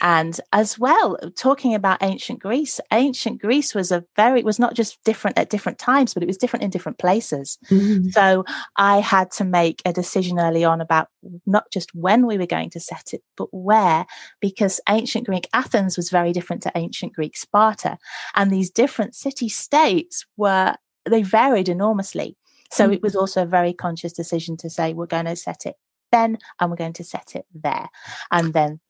And 0.00 0.40
as 0.52 0.78
well, 0.78 1.16
talking 1.36 1.74
about 1.74 2.02
ancient 2.02 2.38
Greece, 2.38 2.80
ancient 2.92 3.40
Greece 3.40 3.74
was 3.74 3.90
a 3.90 4.04
very, 4.16 4.42
was 4.42 4.58
not 4.58 4.74
just 4.74 5.02
different 5.04 5.36
at 5.36 5.50
different 5.50 5.78
times, 5.78 6.14
but 6.14 6.22
it 6.22 6.26
was 6.26 6.36
different 6.36 6.62
in 6.62 6.70
different 6.70 6.98
places. 6.98 7.58
Mm-hmm. 7.70 8.10
So 8.10 8.44
I 8.76 9.00
had 9.00 9.30
to 9.32 9.44
make 9.44 9.82
a 9.84 9.92
decision 9.92 10.38
early 10.38 10.64
on 10.64 10.80
about 10.80 11.08
not 11.44 11.64
just 11.72 11.94
when 11.94 12.26
we 12.26 12.38
were 12.38 12.46
going 12.46 12.70
to 12.70 12.80
set 12.80 13.12
it, 13.12 13.22
but 13.36 13.48
where, 13.52 14.06
because 14.40 14.80
ancient 14.88 15.26
Greek 15.26 15.48
Athens 15.52 15.96
was 15.96 16.10
very 16.10 16.32
different 16.32 16.62
to 16.62 16.72
ancient 16.76 17.14
Greek 17.14 17.36
Sparta. 17.36 17.98
And 18.34 18.50
these 18.50 18.70
different 18.70 19.14
city 19.14 19.48
states 19.48 20.24
were, 20.36 20.76
they 21.04 21.22
varied 21.22 21.68
enormously. 21.68 22.36
So 22.70 22.88
mm. 22.88 22.94
it 22.94 23.02
was 23.02 23.16
also 23.16 23.42
a 23.42 23.46
very 23.46 23.72
conscious 23.72 24.12
decision 24.12 24.56
to 24.58 24.70
say, 24.70 24.94
we're 24.94 25.06
going 25.06 25.26
to 25.26 25.36
set 25.36 25.66
it 25.66 25.76
then 26.12 26.38
and 26.60 26.70
we're 26.70 26.76
going 26.76 26.94
to 26.94 27.04
set 27.04 27.34
it 27.34 27.46
there. 27.54 27.88
And 28.30 28.52
then 28.52 28.80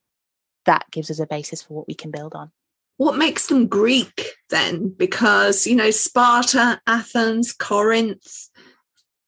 that 0.66 0.87
gives 0.90 1.11
us 1.11 1.20
a 1.20 1.26
basis 1.26 1.62
for 1.62 1.75
what 1.75 1.88
we 1.88 1.94
can 1.94 2.11
build 2.11 2.35
on. 2.35 2.52
What 2.97 3.16
makes 3.16 3.47
them 3.47 3.68
Greek 3.68 4.32
then? 4.50 4.88
Because, 4.88 5.66
you 5.66 5.76
know, 5.76 5.90
Sparta, 5.90 6.80
Athens, 6.87 7.52
Corinth, 7.52 8.49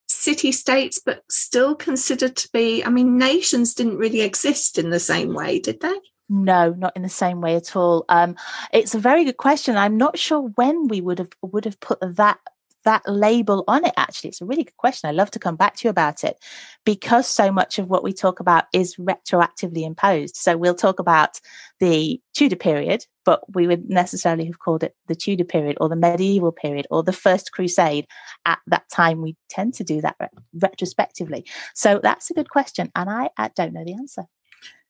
city 0.08 0.50
states, 0.50 1.00
but 1.04 1.22
still 1.30 1.74
considered 1.74 2.36
to 2.36 2.48
be, 2.52 2.84
I 2.84 2.90
mean, 2.90 3.16
nations 3.16 3.74
didn't 3.74 3.98
really 3.98 4.22
exist 4.22 4.76
in 4.76 4.90
the 4.90 5.00
same 5.00 5.34
way, 5.34 5.60
did 5.60 5.80
they? 5.80 5.94
No, 6.28 6.74
not 6.76 6.96
in 6.96 7.02
the 7.02 7.08
same 7.08 7.40
way 7.40 7.56
at 7.56 7.74
all. 7.74 8.04
Um, 8.08 8.36
it's 8.72 8.94
a 8.94 9.00
very 9.00 9.24
good 9.24 9.36
question. 9.36 9.76
I'm 9.76 9.96
not 9.96 10.18
sure 10.18 10.40
when 10.40 10.88
we 10.88 11.00
would 11.00 11.18
have 11.18 11.30
would 11.42 11.64
have 11.64 11.80
put 11.80 11.98
that 12.00 12.38
that 12.84 13.02
label 13.06 13.64
on 13.68 13.84
it 13.84 13.94
actually. 13.96 14.28
It's 14.28 14.40
a 14.40 14.46
really 14.46 14.64
good 14.64 14.76
question. 14.76 15.08
I 15.08 15.12
love 15.12 15.30
to 15.32 15.38
come 15.38 15.56
back 15.56 15.76
to 15.76 15.88
you 15.88 15.90
about 15.90 16.24
it. 16.24 16.36
Because 16.84 17.26
so 17.26 17.52
much 17.52 17.78
of 17.78 17.88
what 17.88 18.02
we 18.02 18.12
talk 18.12 18.40
about 18.40 18.64
is 18.72 18.96
retroactively 18.96 19.84
imposed. 19.84 20.36
So 20.36 20.56
we'll 20.56 20.74
talk 20.74 20.98
about 20.98 21.40
the 21.78 22.20
tudor 22.34 22.56
period 22.56 23.04
but 23.24 23.42
we 23.54 23.66
would 23.66 23.88
necessarily 23.88 24.46
have 24.46 24.58
called 24.58 24.82
it 24.82 24.94
the 25.06 25.14
tudor 25.14 25.44
period 25.44 25.76
or 25.80 25.88
the 25.88 25.94
medieval 25.96 26.52
period 26.52 26.86
or 26.90 27.02
the 27.02 27.12
first 27.12 27.52
crusade 27.52 28.06
at 28.46 28.58
that 28.66 28.88
time. 28.90 29.20
We 29.20 29.36
tend 29.48 29.74
to 29.74 29.84
do 29.84 30.00
that 30.00 30.16
re- 30.18 30.28
retrospectively. 30.54 31.44
So 31.74 32.00
that's 32.02 32.30
a 32.30 32.34
good 32.34 32.50
question 32.50 32.90
and 32.96 33.10
I, 33.10 33.30
I 33.36 33.50
don't 33.54 33.72
know 33.72 33.84
the 33.84 33.94
answer 33.94 34.24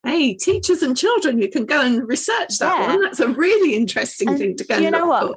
hey 0.05 0.33
teachers 0.33 0.81
and 0.81 0.97
children 0.97 1.39
you 1.39 1.49
can 1.49 1.65
go 1.65 1.81
and 1.81 2.07
research 2.07 2.57
that 2.57 2.79
yeah. 2.79 2.87
one 2.87 3.01
that's 3.01 3.19
a 3.19 3.27
really 3.27 3.75
interesting 3.75 4.29
and 4.29 4.37
thing 4.37 4.55
to 4.55 4.63
go 4.63 4.77
you 4.77 4.89
know 4.89 5.05
what 5.05 5.27
for 5.27 5.35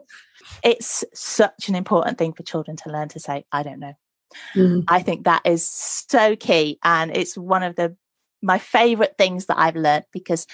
it's 0.65 1.05
such 1.13 1.69
an 1.69 1.75
important 1.75 2.19
thing 2.19 2.33
for 2.33 2.43
children 2.43 2.77
to 2.79 2.91
learn 2.91 3.09
to 3.11 3.21
say, 3.21 3.45
I 3.53 3.63
don't 3.63 3.81
know. 3.81 3.95
Mm. 4.55 4.85
I 4.89 5.03
think 5.03 5.25
that 5.25 5.43
is 5.45 5.69
so 5.69 6.35
key. 6.37 6.79
And 6.83 7.17
it's 7.17 7.37
one 7.37 7.63
of 7.63 7.77
the 7.77 7.97
my 8.43 8.59
favorite 8.59 9.15
things 9.17 9.47
that 9.47 9.59
I've 9.59 9.77
learned 9.77 10.05
because 10.13 10.47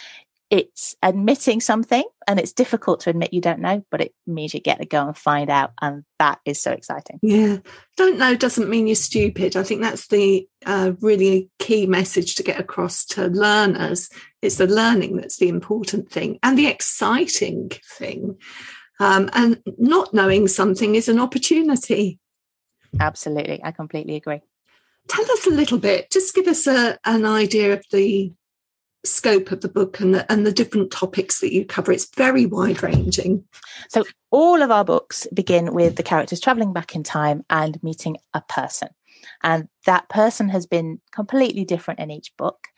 it's 0.50 0.96
admitting 1.00 1.60
something 1.60 2.02
and 2.26 2.40
it's 2.40 2.52
difficult 2.52 3.00
to 3.00 3.10
admit 3.10 3.32
you 3.32 3.40
don't 3.40 3.60
know, 3.60 3.84
but 3.88 4.00
it 4.00 4.12
means 4.26 4.52
you 4.52 4.60
get 4.60 4.80
to 4.80 4.86
go 4.86 5.06
and 5.06 5.16
find 5.16 5.48
out. 5.48 5.70
And 5.80 6.04
that 6.18 6.40
is 6.44 6.60
so 6.60 6.72
exciting. 6.72 7.20
Yeah. 7.22 7.58
Don't 7.96 8.18
know 8.18 8.34
doesn't 8.34 8.68
mean 8.68 8.88
you're 8.88 8.96
stupid. 8.96 9.56
I 9.56 9.62
think 9.62 9.80
that's 9.80 10.08
the 10.08 10.48
uh, 10.66 10.92
really 11.00 11.50
key 11.60 11.86
message 11.86 12.34
to 12.34 12.42
get 12.42 12.58
across 12.58 13.04
to 13.06 13.28
learners. 13.28 14.10
It's 14.42 14.56
the 14.56 14.66
learning 14.66 15.16
that's 15.16 15.36
the 15.36 15.48
important 15.48 16.10
thing 16.10 16.40
and 16.42 16.58
the 16.58 16.66
exciting 16.66 17.70
thing. 17.96 18.36
Um, 18.98 19.30
and 19.32 19.62
not 19.78 20.12
knowing 20.12 20.48
something 20.48 20.96
is 20.96 21.08
an 21.08 21.20
opportunity. 21.20 22.18
Absolutely. 22.98 23.60
I 23.62 23.70
completely 23.70 24.16
agree. 24.16 24.40
Tell 25.08 25.24
us 25.32 25.46
a 25.46 25.50
little 25.50 25.78
bit, 25.78 26.10
just 26.10 26.34
give 26.34 26.46
us 26.48 26.66
a, 26.66 26.98
an 27.04 27.24
idea 27.24 27.72
of 27.72 27.84
the 27.90 28.32
scope 29.04 29.50
of 29.50 29.60
the 29.60 29.68
book 29.68 30.00
and 30.00 30.14
the, 30.14 30.30
and 30.30 30.46
the 30.46 30.52
different 30.52 30.90
topics 30.90 31.40
that 31.40 31.52
you 31.52 31.64
cover. 31.64 31.92
It's 31.92 32.08
very 32.16 32.46
wide 32.46 32.82
ranging. 32.82 33.44
So, 33.88 34.04
all 34.30 34.62
of 34.62 34.70
our 34.70 34.84
books 34.84 35.26
begin 35.32 35.74
with 35.74 35.96
the 35.96 36.02
characters 36.02 36.40
traveling 36.40 36.72
back 36.72 36.94
in 36.94 37.02
time 37.02 37.44
and 37.50 37.82
meeting 37.82 38.16
a 38.34 38.42
person. 38.42 38.88
And 39.42 39.68
that 39.86 40.08
person 40.08 40.48
has 40.50 40.66
been 40.66 41.00
completely 41.12 41.64
different 41.64 42.00
in 42.00 42.10
each 42.10 42.36
book. 42.36 42.68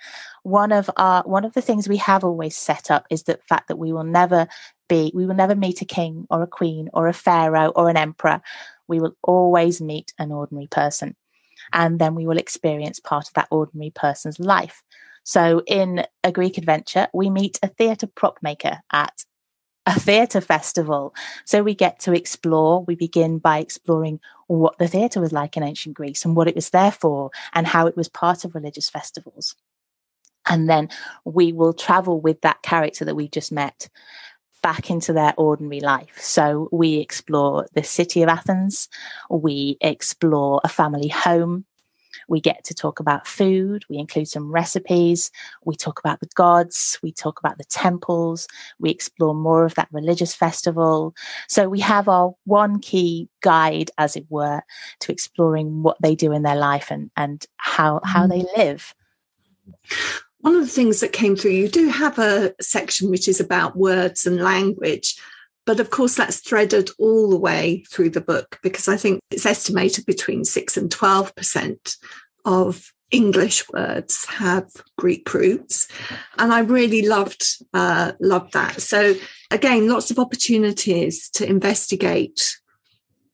One 0.43 0.73
of 0.73 0.89
our 0.97 1.23
one 1.25 1.45
of 1.45 1.55
the 1.55 1.63
things 1.63 1.89
we 1.89 1.97
have 1.99 2.25
always 2.25 2.57
set 2.57 2.91
up 2.91 3.07
is 3.11 3.25
the 3.25 3.39
fact 3.49 3.69
that 3.69 3.79
we 3.79 3.93
will 3.93 4.05
never 4.05 4.47
be, 4.89 5.11
we 5.15 5.27
will 5.27 5.35
never 5.35 5.55
meet 5.55 5.83
a 5.83 5.87
king 5.87 6.27
or 6.31 6.43
a 6.43 6.47
queen 6.47 6.89
or 6.93 7.09
a 7.09 7.13
pharaoh 7.13 7.73
or 7.75 7.89
an 7.89 7.97
emperor. 7.97 8.41
We 8.89 9.01
will 9.01 9.17
always 9.23 9.81
meet 9.81 10.13
an 10.19 10.33
ordinary 10.33 10.69
person. 10.69 11.17
And 11.73 11.99
then 11.99 12.15
we 12.15 12.27
will 12.27 12.39
experience 12.39 13.01
part 13.01 13.29
of 13.29 13.35
that 13.35 13.49
ordinary 13.51 13.91
person's 13.91 14.39
life. 14.39 14.83
So 15.25 15.63
in 15.67 16.05
a 16.25 16.33
Greek 16.33 16.59
adventure, 16.59 17.09
we 17.13 17.31
meet 17.31 17.59
a 17.63 17.69
theatre 17.69 18.07
prop 18.07 18.39
maker 18.43 18.81
at 18.93 19.25
a 19.87 19.99
theatre 19.99 20.41
festival. 20.41 21.15
So 21.45 21.63
we 21.63 21.75
get 21.75 21.99
to 22.01 22.13
explore. 22.13 22.85
We 22.85 22.95
begin 22.95 23.39
by 23.39 23.59
exploring 23.59 24.21
what 24.47 24.79
the 24.79 24.89
theatre 24.89 25.21
was 25.21 25.33
like 25.33 25.57
in 25.57 25.63
ancient 25.63 25.97
Greece 25.97 26.25
and 26.25 26.37
what 26.37 26.49
it 26.49 26.55
was 26.55 26.71
there 26.71 26.93
for 26.93 27.31
and 27.53 27.67
how 27.67 27.87
it 27.87 27.97
was 27.97 28.09
part 28.09 28.45
of 28.45 28.55
religious 28.55 28.89
festivals. 28.89 29.57
And 30.47 30.69
then 30.69 30.89
we 31.25 31.53
will 31.53 31.73
travel 31.73 32.21
with 32.21 32.41
that 32.41 32.63
character 32.63 33.05
that 33.05 33.15
we 33.15 33.29
just 33.29 33.53
met 33.53 33.89
back 34.63 34.91
into 34.91 35.13
their 35.13 35.35
ordinary 35.37 35.81
life. 35.81 36.19
So 36.21 36.69
we 36.71 36.99
explore 36.99 37.67
the 37.75 37.83
city 37.83 38.23
of 38.23 38.29
Athens, 38.29 38.89
we 39.29 39.77
explore 39.81 40.61
a 40.63 40.69
family 40.69 41.09
home, 41.09 41.65
we 42.29 42.41
get 42.41 42.65
to 42.65 42.75
talk 42.75 43.01
about 43.01 43.27
food, 43.27 43.85
we 43.89 43.99
include 43.99 44.29
some 44.29 44.51
recipes, 44.51 45.31
we 45.65 45.75
talk 45.77 45.99
about 45.99 46.21
the 46.21 46.29
gods, 46.35 46.99
we 47.03 47.13
talk 47.13 47.39
about 47.39 47.59
the 47.59 47.65
temples, 47.65 48.47
we 48.79 48.91
explore 48.91 49.35
more 49.35 49.65
of 49.65 49.75
that 49.75 49.89
religious 49.93 50.35
festival. 50.35 51.15
So 51.49 51.69
we 51.69 51.81
have 51.81 52.09
our 52.09 52.35
one 52.45 52.81
key 52.81 53.29
guide, 53.41 53.91
as 53.99 54.17
it 54.17 54.27
were, 54.29 54.63
to 55.01 55.13
exploring 55.13 55.83
what 55.83 55.97
they 56.03 56.15
do 56.15 56.33
in 56.33 56.43
their 56.43 56.57
life 56.57 56.91
and, 56.91 57.11
and 57.17 57.45
how, 57.57 58.01
how 58.05 58.27
they 58.27 58.41
mm. 58.41 58.57
live 58.57 58.95
one 60.43 60.57
of 60.57 60.61
the 60.61 60.67
things 60.67 61.01
that 61.01 61.13
came 61.13 61.37
through, 61.37 61.53
you 61.53 61.69
do 61.69 61.89
have 61.89 62.19
a 62.19 62.53
section 62.61 63.11
which 63.11 63.29
is 63.29 63.39
about 63.41 63.77
words 63.77 64.27
and 64.27 64.41
language. 64.41 65.17
But 65.65 65.81
of 65.81 65.91
course, 65.91 66.17
that's 66.17 66.41
threaded 66.41 66.91
all 66.99 67.31
the 67.31 67.39
way 67.39 67.85
through 67.91 68.11
the 68.11 68.21
book 68.21 68.59
because 68.63 68.89
I 68.89 68.97
think 68.97 69.21
it's 69.31 69.47
estimated 69.47 70.07
between 70.07 70.45
6 70.45 70.77
and 70.77 70.91
12% 70.91 71.97
of 72.45 72.93
English 73.13 73.69
words 73.71 74.25
have 74.25 74.69
Greek 74.99 75.33
roots. 75.33 75.87
And 76.39 76.53
I 76.53 76.61
really 76.61 77.07
loved, 77.07 77.45
uh, 77.73 78.13
loved 78.21 78.55
that. 78.55 78.81
So 78.81 79.15
again, 79.51 79.89
lots 79.89 80.11
of 80.11 80.19
opportunities 80.19 81.29
to 81.31 81.49
investigate 81.49 82.57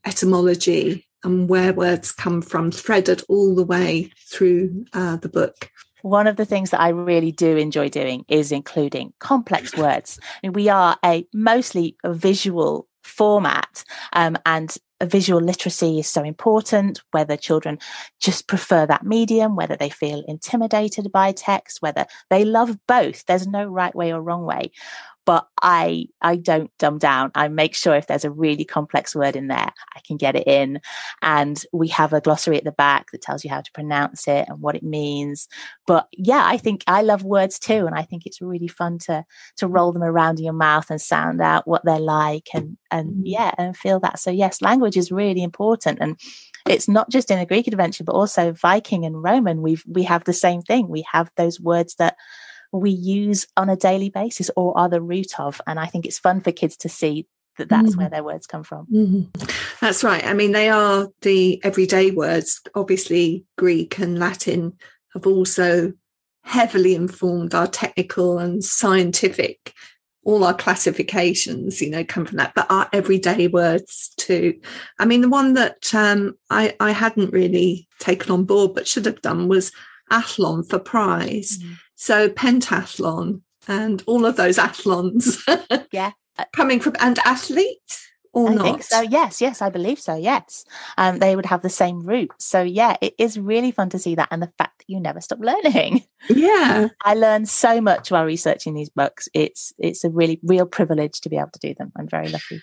etymology 0.04 1.06
and 1.24 1.48
where 1.48 1.72
words 1.72 2.12
come 2.12 2.42
from, 2.42 2.70
threaded 2.70 3.22
all 3.28 3.54
the 3.54 3.64
way 3.64 4.10
through 4.30 4.84
uh, 4.92 5.16
the 5.16 5.28
book. 5.28 5.70
One 6.02 6.26
of 6.26 6.36
the 6.36 6.44
things 6.44 6.70
that 6.70 6.80
I 6.80 6.88
really 6.88 7.32
do 7.32 7.56
enjoy 7.56 7.88
doing 7.88 8.24
is 8.28 8.52
including 8.52 9.12
complex 9.18 9.76
words. 9.76 10.18
I 10.22 10.46
mean, 10.46 10.52
we 10.52 10.68
are 10.68 10.96
a 11.04 11.26
mostly 11.32 11.96
a 12.04 12.12
visual 12.12 12.86
format 13.02 13.84
um, 14.12 14.36
and 14.44 14.76
visual 15.04 15.40
literacy 15.40 15.98
is 15.98 16.08
so 16.08 16.22
important 16.24 17.00
whether 17.12 17.36
children 17.36 17.78
just 18.20 18.48
prefer 18.48 18.84
that 18.84 19.06
medium 19.06 19.54
whether 19.54 19.76
they 19.76 19.88
feel 19.88 20.24
intimidated 20.26 21.10
by 21.12 21.30
text 21.32 21.80
whether 21.80 22.04
they 22.30 22.44
love 22.44 22.76
both 22.86 23.24
there's 23.26 23.46
no 23.46 23.64
right 23.64 23.94
way 23.94 24.12
or 24.12 24.20
wrong 24.20 24.44
way 24.44 24.70
but 25.28 25.46
I 25.60 26.06
I 26.22 26.36
don't 26.36 26.70
dumb 26.78 26.96
down. 26.96 27.32
I 27.34 27.48
make 27.48 27.74
sure 27.74 27.94
if 27.94 28.06
there's 28.06 28.24
a 28.24 28.30
really 28.30 28.64
complex 28.64 29.14
word 29.14 29.36
in 29.36 29.48
there, 29.48 29.74
I 29.94 30.00
can 30.06 30.16
get 30.16 30.36
it 30.36 30.46
in. 30.46 30.80
And 31.20 31.62
we 31.70 31.88
have 31.88 32.14
a 32.14 32.22
glossary 32.22 32.56
at 32.56 32.64
the 32.64 32.72
back 32.72 33.10
that 33.10 33.20
tells 33.20 33.44
you 33.44 33.50
how 33.50 33.60
to 33.60 33.72
pronounce 33.72 34.26
it 34.26 34.48
and 34.48 34.62
what 34.62 34.74
it 34.74 34.82
means. 34.82 35.46
But 35.86 36.08
yeah, 36.12 36.44
I 36.46 36.56
think 36.56 36.82
I 36.86 37.02
love 37.02 37.24
words 37.24 37.58
too, 37.58 37.84
and 37.84 37.94
I 37.94 38.04
think 38.04 38.24
it's 38.24 38.40
really 38.40 38.68
fun 38.68 38.96
to 39.00 39.22
to 39.58 39.68
roll 39.68 39.92
them 39.92 40.02
around 40.02 40.38
in 40.38 40.46
your 40.46 40.54
mouth 40.54 40.90
and 40.90 40.98
sound 40.98 41.42
out 41.42 41.68
what 41.68 41.84
they're 41.84 42.00
like 42.00 42.48
and 42.54 42.78
and 42.90 43.16
mm. 43.16 43.22
yeah, 43.26 43.52
and 43.58 43.76
feel 43.76 44.00
that. 44.00 44.18
So 44.20 44.30
yes, 44.30 44.62
language 44.62 44.96
is 44.96 45.12
really 45.12 45.42
important 45.42 45.98
and 46.00 46.18
it's 46.66 46.88
not 46.88 47.10
just 47.10 47.30
in 47.30 47.38
a 47.38 47.44
Greek 47.44 47.66
adventure, 47.66 48.04
but 48.04 48.14
also 48.14 48.52
Viking 48.52 49.04
and 49.04 49.22
Roman. 49.22 49.60
We've 49.60 49.84
we 49.86 50.04
have 50.04 50.24
the 50.24 50.32
same 50.32 50.62
thing. 50.62 50.88
We 50.88 51.04
have 51.12 51.30
those 51.36 51.60
words 51.60 51.96
that 51.96 52.16
we 52.72 52.90
use 52.90 53.46
on 53.56 53.68
a 53.68 53.76
daily 53.76 54.10
basis 54.10 54.50
or 54.56 54.76
are 54.76 54.88
the 54.88 55.00
root 55.00 55.38
of. 55.38 55.60
And 55.66 55.78
I 55.78 55.86
think 55.86 56.06
it's 56.06 56.18
fun 56.18 56.40
for 56.40 56.52
kids 56.52 56.76
to 56.78 56.88
see 56.88 57.26
that 57.56 57.68
that's 57.68 57.90
mm-hmm. 57.90 58.00
where 58.00 58.10
their 58.10 58.24
words 58.24 58.46
come 58.46 58.62
from. 58.62 58.86
Mm-hmm. 58.86 59.46
That's 59.80 60.04
right. 60.04 60.24
I 60.24 60.34
mean, 60.34 60.52
they 60.52 60.68
are 60.68 61.08
the 61.22 61.60
everyday 61.64 62.10
words. 62.10 62.60
Obviously, 62.74 63.44
Greek 63.56 63.98
and 63.98 64.18
Latin 64.18 64.74
have 65.14 65.26
also 65.26 65.92
heavily 66.44 66.94
informed 66.94 67.54
our 67.54 67.66
technical 67.66 68.38
and 68.38 68.62
scientific 68.64 69.74
all 70.28 70.44
our 70.44 70.52
classifications, 70.52 71.80
you 71.80 71.88
know, 71.88 72.04
come 72.04 72.26
from 72.26 72.36
that, 72.36 72.52
but 72.54 72.70
our 72.70 72.86
everyday 72.92 73.46
words 73.48 74.12
too. 74.18 74.60
I 74.98 75.06
mean, 75.06 75.22
the 75.22 75.28
one 75.30 75.54
that 75.54 75.94
um, 75.94 76.36
I, 76.50 76.76
I 76.80 76.90
hadn't 76.90 77.32
really 77.32 77.88
taken 77.98 78.30
on 78.30 78.44
board 78.44 78.74
but 78.74 78.86
should 78.86 79.06
have 79.06 79.22
done 79.22 79.48
was 79.48 79.72
athlon 80.10 80.68
for 80.68 80.78
prize. 80.78 81.58
Mm. 81.58 81.76
So 82.00 82.28
pentathlon 82.28 83.42
and 83.66 84.04
all 84.06 84.24
of 84.24 84.36
those 84.36 84.56
athlons. 84.56 85.44
yeah. 85.92 86.12
Coming 86.52 86.78
from 86.78 86.94
and 87.00 87.18
athlete 87.24 88.00
or 88.32 88.50
I 88.50 88.54
not? 88.54 88.64
Think 88.64 88.82
so 88.84 89.00
yes, 89.00 89.40
yes, 89.40 89.60
I 89.60 89.68
believe 89.68 89.98
so. 89.98 90.14
Yes, 90.14 90.64
um, 90.96 91.18
they 91.18 91.34
would 91.34 91.46
have 91.46 91.62
the 91.62 91.68
same 91.68 92.06
root. 92.06 92.30
So 92.38 92.62
yeah, 92.62 92.96
it 93.00 93.14
is 93.18 93.36
really 93.36 93.72
fun 93.72 93.90
to 93.90 93.98
see 93.98 94.14
that, 94.14 94.28
and 94.30 94.40
the 94.40 94.52
fact 94.58 94.78
that 94.78 94.84
you 94.86 95.00
never 95.00 95.20
stop 95.20 95.40
learning. 95.40 96.04
Yeah, 96.28 96.88
I 97.04 97.14
learned 97.14 97.48
so 97.48 97.80
much 97.80 98.10
while 98.10 98.24
researching 98.24 98.74
these 98.74 98.90
books. 98.90 99.28
It's 99.34 99.72
it's 99.78 100.02
a 100.02 100.10
really 100.10 100.40
real 100.42 100.66
privilege 100.66 101.20
to 101.20 101.28
be 101.28 101.36
able 101.36 101.50
to 101.52 101.60
do 101.60 101.74
them. 101.74 101.92
I'm 101.96 102.08
very 102.08 102.28
lucky. 102.28 102.60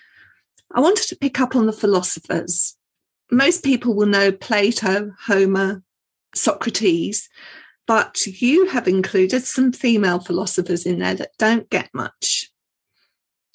I 0.74 0.80
wanted 0.80 1.08
to 1.08 1.16
pick 1.16 1.40
up 1.40 1.56
on 1.56 1.66
the 1.66 1.72
philosophers. 1.72 2.76
Most 3.30 3.64
people 3.64 3.94
will 3.94 4.06
know 4.06 4.30
Plato, 4.30 5.12
Homer, 5.26 5.82
Socrates, 6.34 7.28
but 7.86 8.26
you 8.26 8.66
have 8.66 8.88
included 8.88 9.44
some 9.44 9.72
female 9.72 10.18
philosophers 10.18 10.86
in 10.86 10.98
there 10.98 11.14
that 11.14 11.36
don't 11.38 11.70
get 11.70 11.88
much 11.94 12.50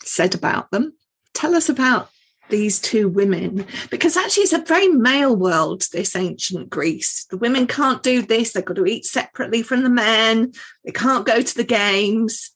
said 0.03 0.33
about 0.33 0.71
them. 0.71 0.93
Tell 1.33 1.55
us 1.55 1.69
about 1.69 2.09
these 2.49 2.79
two 2.79 3.07
women, 3.07 3.65
because 3.89 4.17
actually 4.17 4.43
it's 4.43 4.53
a 4.53 4.59
very 4.59 4.89
male 4.89 5.35
world, 5.35 5.85
this 5.93 6.15
ancient 6.15 6.69
Greece. 6.69 7.25
The 7.29 7.37
women 7.37 7.65
can't 7.65 8.03
do 8.03 8.21
this, 8.21 8.51
they've 8.51 8.65
got 8.65 8.75
to 8.75 8.85
eat 8.85 9.05
separately 9.05 9.63
from 9.63 9.83
the 9.83 9.89
men, 9.89 10.51
they 10.83 10.91
can't 10.91 11.25
go 11.25 11.41
to 11.41 11.55
the 11.55 11.63
games. 11.63 12.51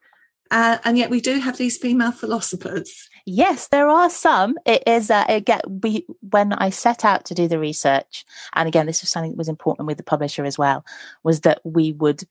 Uh, 0.51 0.77
and 0.83 0.97
yet 0.97 1.09
we 1.09 1.21
do 1.21 1.39
have 1.39 1.57
these 1.57 1.77
female 1.77 2.11
philosophers. 2.11 3.09
Yes, 3.25 3.69
there 3.69 3.89
are 3.89 4.09
some. 4.09 4.55
It 4.67 4.83
is 4.85 5.09
uh, 5.09 5.25
again 5.27 5.61
we 5.83 6.05
when 6.29 6.53
I 6.53 6.69
set 6.69 7.03
out 7.03 7.25
to 7.25 7.33
do 7.33 7.47
the 7.47 7.57
research, 7.57 8.23
and 8.53 8.67
again 8.67 8.85
this 8.85 9.01
was 9.01 9.09
something 9.09 9.31
that 9.31 9.37
was 9.37 9.49
important 9.49 9.87
with 9.87 9.97
the 9.97 10.03
publisher 10.03 10.45
as 10.45 10.57
well, 10.59 10.85
was 11.23 11.41
that 11.41 11.59
we 11.63 11.91
would 11.93 12.23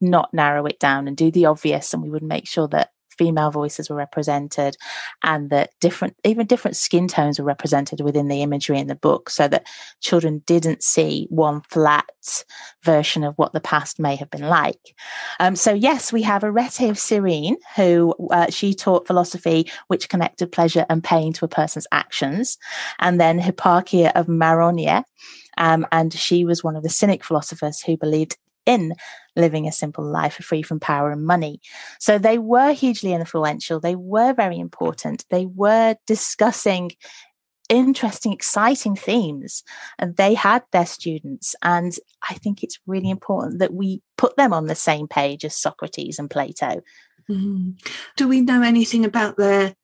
not 0.00 0.34
narrow 0.34 0.66
it 0.66 0.78
down 0.78 1.08
and 1.08 1.16
do 1.16 1.30
the 1.30 1.46
obvious, 1.46 1.94
and 1.94 2.02
we 2.02 2.10
would 2.10 2.22
make 2.22 2.46
sure 2.46 2.68
that 2.68 2.90
female 3.18 3.50
voices 3.50 3.88
were 3.88 3.96
represented 3.96 4.76
and 5.22 5.50
that 5.50 5.70
different 5.80 6.16
even 6.24 6.46
different 6.46 6.76
skin 6.76 7.08
tones 7.08 7.38
were 7.38 7.44
represented 7.44 8.00
within 8.00 8.28
the 8.28 8.42
imagery 8.42 8.78
in 8.78 8.86
the 8.86 8.94
book 8.94 9.30
so 9.30 9.48
that 9.48 9.66
children 10.00 10.42
didn't 10.46 10.82
see 10.82 11.26
one 11.30 11.60
flat 11.62 12.06
version 12.82 13.24
of 13.24 13.34
what 13.36 13.52
the 13.52 13.60
past 13.60 13.98
may 13.98 14.16
have 14.16 14.30
been 14.30 14.48
like. 14.48 14.94
Um, 15.40 15.56
so 15.56 15.72
yes 15.72 16.12
we 16.12 16.22
have 16.22 16.44
arete 16.44 16.90
of 16.90 16.98
cyrene 16.98 17.56
who 17.74 18.14
uh, 18.30 18.50
she 18.50 18.74
taught 18.74 19.06
philosophy 19.06 19.70
which 19.88 20.08
connected 20.08 20.52
pleasure 20.52 20.86
and 20.88 21.02
pain 21.02 21.32
to 21.34 21.44
a 21.44 21.48
person's 21.48 21.86
actions 21.92 22.58
and 22.98 23.20
then 23.20 23.40
hipparchia 23.40 24.12
of 24.14 24.26
maroneia 24.26 25.04
um, 25.58 25.86
and 25.92 26.12
she 26.12 26.44
was 26.44 26.62
one 26.62 26.76
of 26.76 26.82
the 26.82 26.88
cynic 26.88 27.24
philosophers 27.24 27.80
who 27.80 27.96
believed 27.96 28.36
in 28.66 28.94
living 29.36 29.66
a 29.66 29.72
simple 29.72 30.04
life 30.04 30.34
free 30.34 30.62
from 30.62 30.80
power 30.80 31.10
and 31.10 31.24
money. 31.24 31.60
So 31.98 32.18
they 32.18 32.38
were 32.38 32.72
hugely 32.72 33.12
influential. 33.12 33.80
They 33.80 33.96
were 33.96 34.34
very 34.34 34.58
important. 34.58 35.24
They 35.30 35.46
were 35.46 35.96
discussing 36.06 36.92
interesting, 37.68 38.32
exciting 38.32 38.96
themes, 38.96 39.62
and 39.98 40.16
they 40.16 40.34
had 40.34 40.62
their 40.72 40.86
students. 40.86 41.54
And 41.62 41.92
I 42.28 42.34
think 42.34 42.62
it's 42.62 42.78
really 42.86 43.10
important 43.10 43.58
that 43.58 43.74
we 43.74 44.02
put 44.16 44.36
them 44.36 44.52
on 44.52 44.66
the 44.66 44.74
same 44.74 45.08
page 45.08 45.44
as 45.44 45.56
Socrates 45.56 46.18
and 46.18 46.30
Plato. 46.30 46.82
Mm-hmm. 47.28 47.70
Do 48.16 48.28
we 48.28 48.40
know 48.40 48.62
anything 48.62 49.04
about 49.04 49.36
their 49.36 49.74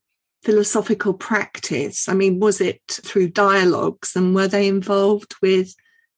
philosophical 0.43 1.15
practice? 1.15 2.09
I 2.09 2.15
mean, 2.15 2.41
was 2.41 2.61
it 2.61 2.81
through 2.89 3.31
dialogues 3.31 4.15
and 4.15 4.35
were 4.35 4.49
they 4.49 4.69
involved 4.69 5.35
with 5.43 5.75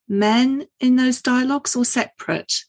men 0.08 0.66
in 0.80 0.96
those 0.96 1.22
dialogues 1.22 1.76
or 1.76 1.84
separate? 1.84 2.64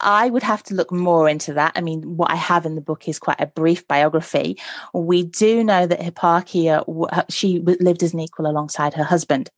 I 0.00 0.28
would 0.28 0.42
have 0.42 0.62
to 0.64 0.74
look 0.74 0.92
more 0.92 1.28
into 1.28 1.54
that. 1.54 1.72
I 1.74 1.80
mean, 1.80 2.16
what 2.16 2.30
I 2.30 2.36
have 2.36 2.66
in 2.66 2.74
the 2.74 2.82
book 2.82 3.08
is 3.08 3.18
quite 3.18 3.40
a 3.40 3.46
brief 3.46 3.86
biography. 3.88 4.58
We 4.92 5.24
do 5.24 5.64
know 5.64 5.86
that 5.86 6.00
Hipparchia, 6.00 6.84
she 7.30 7.60
lived 7.60 8.02
as 8.02 8.12
an 8.12 8.20
equal 8.20 8.46
alongside 8.46 8.94
her 8.94 9.04
husband. 9.04 9.50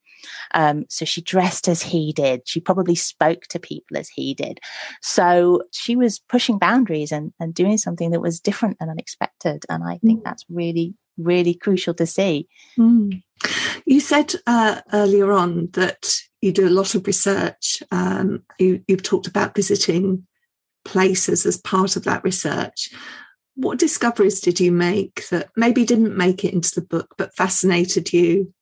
Um, 0.55 0.85
so 0.88 1.05
she 1.05 1.21
dressed 1.23 1.69
as 1.69 1.83
he 1.83 2.12
did. 2.12 2.43
She 2.47 2.61
probably 2.61 2.95
spoke 2.95 3.43
to 3.49 3.59
people 3.59 3.97
as 3.97 4.09
he 4.09 4.35
did. 4.35 4.61
So 5.03 5.62
she 5.73 5.97
was 5.97 6.19
pushing 6.19 6.59
boundaries 6.59 7.12
and, 7.12 7.33
and 7.41 7.55
doing 7.55 7.79
something 7.79 8.11
that 8.11 8.21
was 8.21 8.41
different 8.41 8.77
and 8.81 8.91
unexpected. 8.91 9.64
And 9.69 9.85
I 9.85 9.99
think 9.99 10.21
mm. 10.21 10.25
that's 10.25 10.45
really, 10.49 10.95
really 11.17 11.55
crucial 11.55 11.95
to 11.95 12.07
see. 12.07 12.49
Mm. 12.79 13.23
You 13.87 14.01
said 14.01 14.35
uh, 14.47 14.81
earlier 14.93 15.33
on 15.33 15.69
that 15.73 16.14
you 16.40 16.53
do 16.53 16.68
a 16.68 16.70
lot 16.70 16.94
of 16.94 17.07
research. 17.07 17.83
Um, 17.90 18.42
you, 18.59 18.83
you've 18.87 19.03
talked 19.03 19.27
about 19.27 19.55
visiting 19.55 20.27
places 20.85 21.44
as 21.46 21.57
part 21.59 21.96
of 21.96 22.05
that 22.05 22.24
research. 22.24 22.92
What 23.55 23.79
discoveries 23.79 24.40
did 24.40 24.61
you 24.61 24.70
make 24.70 25.29
that 25.29 25.51
maybe 25.57 25.85
didn't 25.85 26.16
make 26.16 26.44
it 26.44 26.55
into 26.55 26.74
the 26.74 26.87
book 26.87 27.14
but 27.18 27.35
fascinated 27.35 28.12
you? 28.12 28.55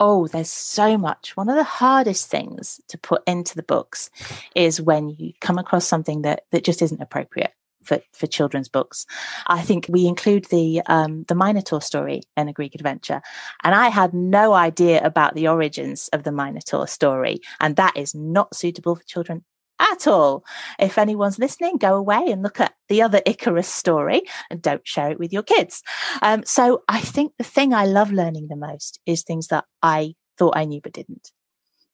Oh, 0.00 0.28
there's 0.28 0.50
so 0.50 0.96
much. 0.96 1.36
One 1.36 1.48
of 1.48 1.56
the 1.56 1.64
hardest 1.64 2.30
things 2.30 2.80
to 2.88 2.96
put 2.96 3.22
into 3.26 3.56
the 3.56 3.64
books 3.64 4.10
is 4.54 4.80
when 4.80 5.08
you 5.08 5.32
come 5.40 5.58
across 5.58 5.86
something 5.86 6.22
that 6.22 6.44
that 6.52 6.62
just 6.62 6.82
isn't 6.82 7.02
appropriate 7.02 7.52
for, 7.88 8.00
for 8.12 8.26
children's 8.26 8.68
books. 8.68 9.06
I 9.46 9.62
think 9.62 9.86
we 9.88 10.06
include 10.06 10.44
the 10.46 10.82
um, 10.86 11.24
the 11.28 11.34
Minotaur 11.34 11.80
story 11.80 12.22
in 12.36 12.48
a 12.48 12.52
Greek 12.52 12.74
adventure, 12.74 13.22
and 13.64 13.74
I 13.74 13.88
had 13.88 14.12
no 14.12 14.52
idea 14.52 15.00
about 15.02 15.34
the 15.34 15.48
origins 15.48 16.08
of 16.12 16.22
the 16.22 16.32
Minotaur 16.32 16.86
story, 16.86 17.40
and 17.60 17.76
that 17.76 17.96
is 17.96 18.14
not 18.14 18.54
suitable 18.54 18.94
for 18.94 19.04
children 19.04 19.44
at 19.80 20.06
all. 20.06 20.44
If 20.78 20.98
anyone's 20.98 21.38
listening, 21.38 21.78
go 21.78 21.94
away 21.94 22.24
and 22.26 22.42
look 22.42 22.60
at 22.60 22.74
the 22.88 23.00
other 23.02 23.22
Icarus 23.24 23.68
story 23.68 24.22
and 24.50 24.60
don't 24.60 24.86
share 24.86 25.10
it 25.10 25.18
with 25.18 25.32
your 25.32 25.42
kids. 25.44 25.82
Um, 26.20 26.42
so 26.44 26.82
I 26.88 27.00
think 27.00 27.32
the 27.38 27.44
thing 27.44 27.72
I 27.72 27.86
love 27.86 28.12
learning 28.12 28.48
the 28.48 28.56
most 28.56 29.00
is 29.06 29.22
things 29.22 29.48
that 29.48 29.64
I 29.82 30.14
thought 30.36 30.56
I 30.56 30.64
knew 30.64 30.80
but 30.82 30.92
didn't. 30.92 31.30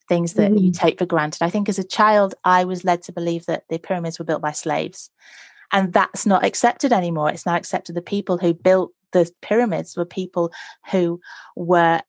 Things 0.09 0.35
that 0.35 0.52
mm. 0.52 0.61
you 0.61 0.72
take 0.72 0.98
for 0.98 1.07
granted. 1.07 1.42
I 1.42 1.50
think 1.50 1.68
as 1.68 1.78
a 1.78 1.85
child, 1.85 2.35
I 2.44 2.64
was 2.64 2.85
led 2.85 3.02
to 3.02 3.12
believe 3.12 3.46
that 3.46 3.64
the 3.68 3.78
pyramids 3.78 4.18
were 4.18 4.24
built 4.24 4.42
by 4.42 4.52
slaves. 4.52 5.11
And 5.72 5.92
that's 5.92 6.27
not 6.27 6.44
accepted 6.44 6.92
anymore. 6.92 7.31
It's 7.31 7.46
now 7.46 7.57
accepted 7.57 7.94
the 7.94 8.03
people 8.03 8.38
who 8.38 8.55
built 8.55 8.92
the 9.12 9.31
pyramids 9.42 9.96
were 9.96 10.05
people 10.05 10.53
who 10.90 11.20
were 11.57 12.03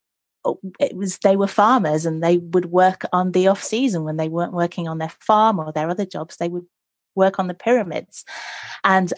it 0.78 0.96
was 0.96 1.18
they 1.18 1.36
were 1.36 1.46
farmers 1.46 2.06
and 2.06 2.22
they 2.22 2.38
would 2.38 2.66
work 2.66 3.04
on 3.12 3.32
the 3.32 3.48
off 3.48 3.62
season 3.62 4.04
when 4.04 4.16
they 4.16 4.28
weren't 4.28 4.52
working 4.52 4.86
on 4.86 4.98
their 4.98 5.12
farm 5.20 5.58
or 5.58 5.72
their 5.72 5.88
other 5.88 6.06
jobs 6.06 6.36
they 6.36 6.48
would 6.48 6.64
work 7.16 7.38
on 7.38 7.48
the 7.48 7.54
pyramids 7.54 8.24
and 8.84 9.12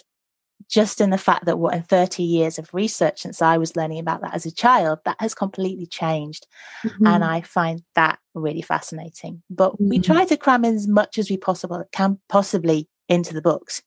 just 0.69 1.01
in 1.01 1.11
the 1.11 1.19
fact 1.19 1.47
that 1.47 1.59
what 1.59 1.75
in 1.75 1.83
30 1.83 2.23
years 2.23 2.59
of 2.59 2.73
research 2.75 3.23
since 3.23 3.41
I 3.41 3.57
was 3.59 3.77
learning 3.77 4.01
about 4.01 4.21
that 4.21 4.35
as 4.35 4.45
a 4.45 4.51
child, 4.51 4.99
that 5.05 5.17
has 5.19 5.35
completely 5.35 5.87
changed. 5.87 6.47
Mm-hmm. 6.85 7.07
And 7.07 7.25
I 7.25 7.41
find 7.41 7.83
that 7.95 8.19
really 8.35 8.61
fascinating. 8.61 9.43
But 9.49 9.75
mm-hmm. 9.75 9.89
we 9.89 9.99
try 9.99 10.25
to 10.27 10.37
cram 10.37 10.65
in 10.65 10.75
as 10.75 10.87
much 10.87 11.17
as 11.17 11.31
we 11.31 11.37
possible 11.37 11.83
can 11.93 12.19
possibly 12.29 12.89
into 13.09 13.33
the 13.33 13.41
books 13.41 13.83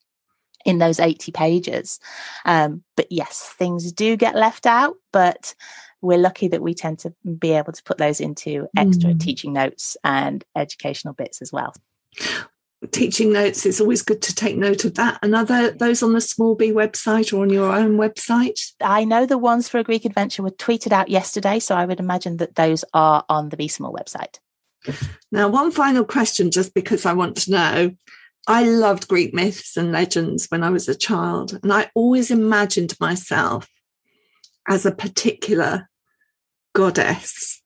in 0.66 0.78
those 0.80 1.00
80 1.00 1.32
pages. 1.32 2.00
Um, 2.46 2.84
but 2.96 3.08
yes, 3.10 3.54
things 3.58 3.92
do 3.92 4.16
get 4.16 4.36
left 4.36 4.66
out, 4.66 4.96
but 5.12 5.56
we're 6.02 6.18
lucky 6.18 6.48
that 6.48 6.62
we 6.62 6.74
tend 6.74 7.00
to 7.00 7.14
be 7.40 7.52
able 7.52 7.74
to 7.74 7.84
put 7.84 7.98
those 7.98 8.20
into 8.20 8.68
extra 8.76 9.12
mm. 9.12 9.20
teaching 9.20 9.54
notes 9.54 9.96
and 10.04 10.44
educational 10.56 11.14
bits 11.14 11.42
as 11.42 11.52
well. 11.52 11.74
Teaching 12.90 13.32
notes, 13.32 13.68
it's 13.68 13.80
always 13.80 14.02
good 14.02 14.24
to 14.24 14.34
take 14.34 14.58
note 14.58 14.84
of 14.86 14.96
that. 14.96 15.20
And 15.22 15.36
are 15.36 15.46
there, 15.46 15.70
those 15.70 16.02
on 16.02 16.14
the 16.14 16.22
Small 16.22 16.56
B 16.56 16.72
website 16.72 17.32
or 17.32 17.44
on 17.44 17.52
your 17.52 17.72
own 17.72 17.98
website? 17.98 18.60
I 18.82 19.06
know 19.06 19.28
the 19.28 19.38
ones 19.38 19.70
for 19.70 19.78
a 19.78 19.84
Greek 19.84 20.04
adventure 20.04 20.42
were 20.42 20.50
tweeted 20.50 20.92
out 20.92 21.08
yesterday, 21.08 21.60
so 21.60 21.76
I 21.76 21.86
would 21.86 22.00
imagine 22.00 22.38
that 22.38 22.56
those 22.56 22.84
are 22.96 23.24
on 23.30 23.50
the 23.50 23.58
Be 23.58 23.68
Small 23.68 23.94
website. 23.94 24.40
Now, 25.32 25.48
one 25.48 25.70
final 25.70 26.04
question, 26.04 26.50
just 26.50 26.74
because 26.74 27.06
I 27.06 27.14
want 27.14 27.38
to 27.38 27.52
know. 27.52 27.92
I 28.48 28.64
loved 28.64 29.08
Greek 29.08 29.34
myths 29.34 29.78
and 29.78 29.92
legends 29.92 30.48
when 30.50 30.64
I 30.64 30.70
was 30.70 30.90
a 30.90 30.96
child, 30.96 31.60
and 31.62 31.72
I 31.72 31.92
always 31.94 32.32
imagined 32.32 32.96
myself 33.00 33.68
as 34.68 34.86
a 34.86 34.92
particular 34.92 35.90
goddess. 36.74 37.62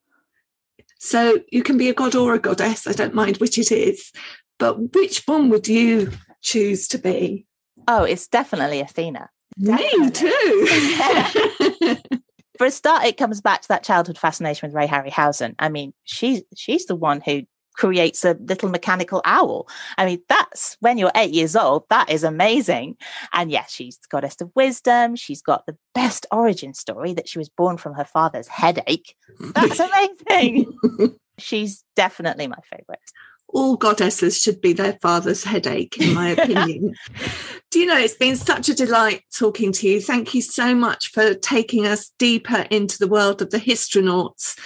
So 1.00 1.40
you 1.52 1.64
can 1.64 1.78
be 1.78 1.90
a 1.90 1.94
god 1.94 2.16
or 2.16 2.34
a 2.34 2.40
goddess, 2.40 2.88
I 2.88 2.94
don't 2.94 3.14
mind 3.14 3.38
which 3.38 3.58
it 3.58 3.72
is, 3.72 4.12
but 4.58 4.96
which 4.96 5.24
one 5.26 5.50
would 5.50 5.68
you 5.68 6.12
choose 6.42 6.88
to 6.90 6.98
be? 6.98 7.46
Oh, 7.88 8.04
it's 8.04 8.28
definitely 8.28 8.82
Athena. 8.82 9.30
Definitely. 9.62 10.00
Me 10.00 10.12
too. 10.12 11.98
For 12.58 12.68
a 12.68 12.72
start, 12.72 13.06
it 13.06 13.18
comes 13.18 13.42
back 13.42 13.62
to 13.64 13.68
that 13.70 13.84
childhood 13.84 14.18
fascination 14.18 14.68
with 14.68 14.76
Ray 14.76 14.88
Harryhausen. 14.88 15.56
I 15.60 15.70
mean, 15.70 15.94
she's 16.04 16.42
she's 16.56 16.86
the 16.86 16.96
one 16.96 17.22
who 17.22 17.44
creates 17.78 18.24
a 18.26 18.38
little 18.40 18.70
mechanical 18.70 19.22
owl. 19.26 19.68
I 19.98 20.06
mean, 20.06 20.22
that's 20.30 20.78
when 20.80 20.98
you're 20.98 21.12
eight 21.16 21.32
years 21.32 21.56
old. 21.56 21.86
That 21.90 22.10
is 22.10 22.24
amazing. 22.24 22.98
And 23.34 23.52
yes, 23.52 23.72
she's 23.72 23.98
the 23.98 24.08
goddess 24.10 24.40
of 24.42 24.52
wisdom. 24.56 25.16
She's 25.16 25.42
got 25.42 25.66
the 25.66 25.78
best 25.94 26.26
origin 26.32 26.74
story 26.74 27.14
that 27.14 27.28
she 27.28 27.38
was 27.38 27.50
born 27.50 27.78
from 27.78 27.94
her 27.94 28.06
father's 28.06 28.48
headache. 28.48 29.16
That's 29.40 29.80
amazing. 30.30 30.74
she's 31.38 31.84
definitely 31.96 32.48
my 32.48 32.60
favorite. 32.70 33.00
All 33.48 33.78
goddesses 33.78 34.42
should 34.42 34.60
be 34.60 34.74
their 34.74 34.98
father's 35.02 35.44
headache, 35.44 35.98
in 35.98 36.14
my 36.14 36.30
opinion. 36.30 36.96
Do 37.72 37.80
you 37.80 37.86
know, 37.86 37.98
it's 37.98 38.16
been 38.16 38.36
such 38.36 38.70
a 38.70 38.74
delight 38.76 39.22
talking 39.34 39.72
to 39.74 39.88
you. 39.88 40.02
Thank 40.02 40.34
you 40.34 40.42
so 40.42 40.74
much 40.74 41.12
for 41.12 41.36
taking 41.36 41.86
us 41.86 42.12
deeper 42.18 42.66
into 42.70 42.98
the 42.98 43.08
world 43.08 43.42
of 43.42 43.52
the 43.52 43.60
histronauts. 43.60 44.58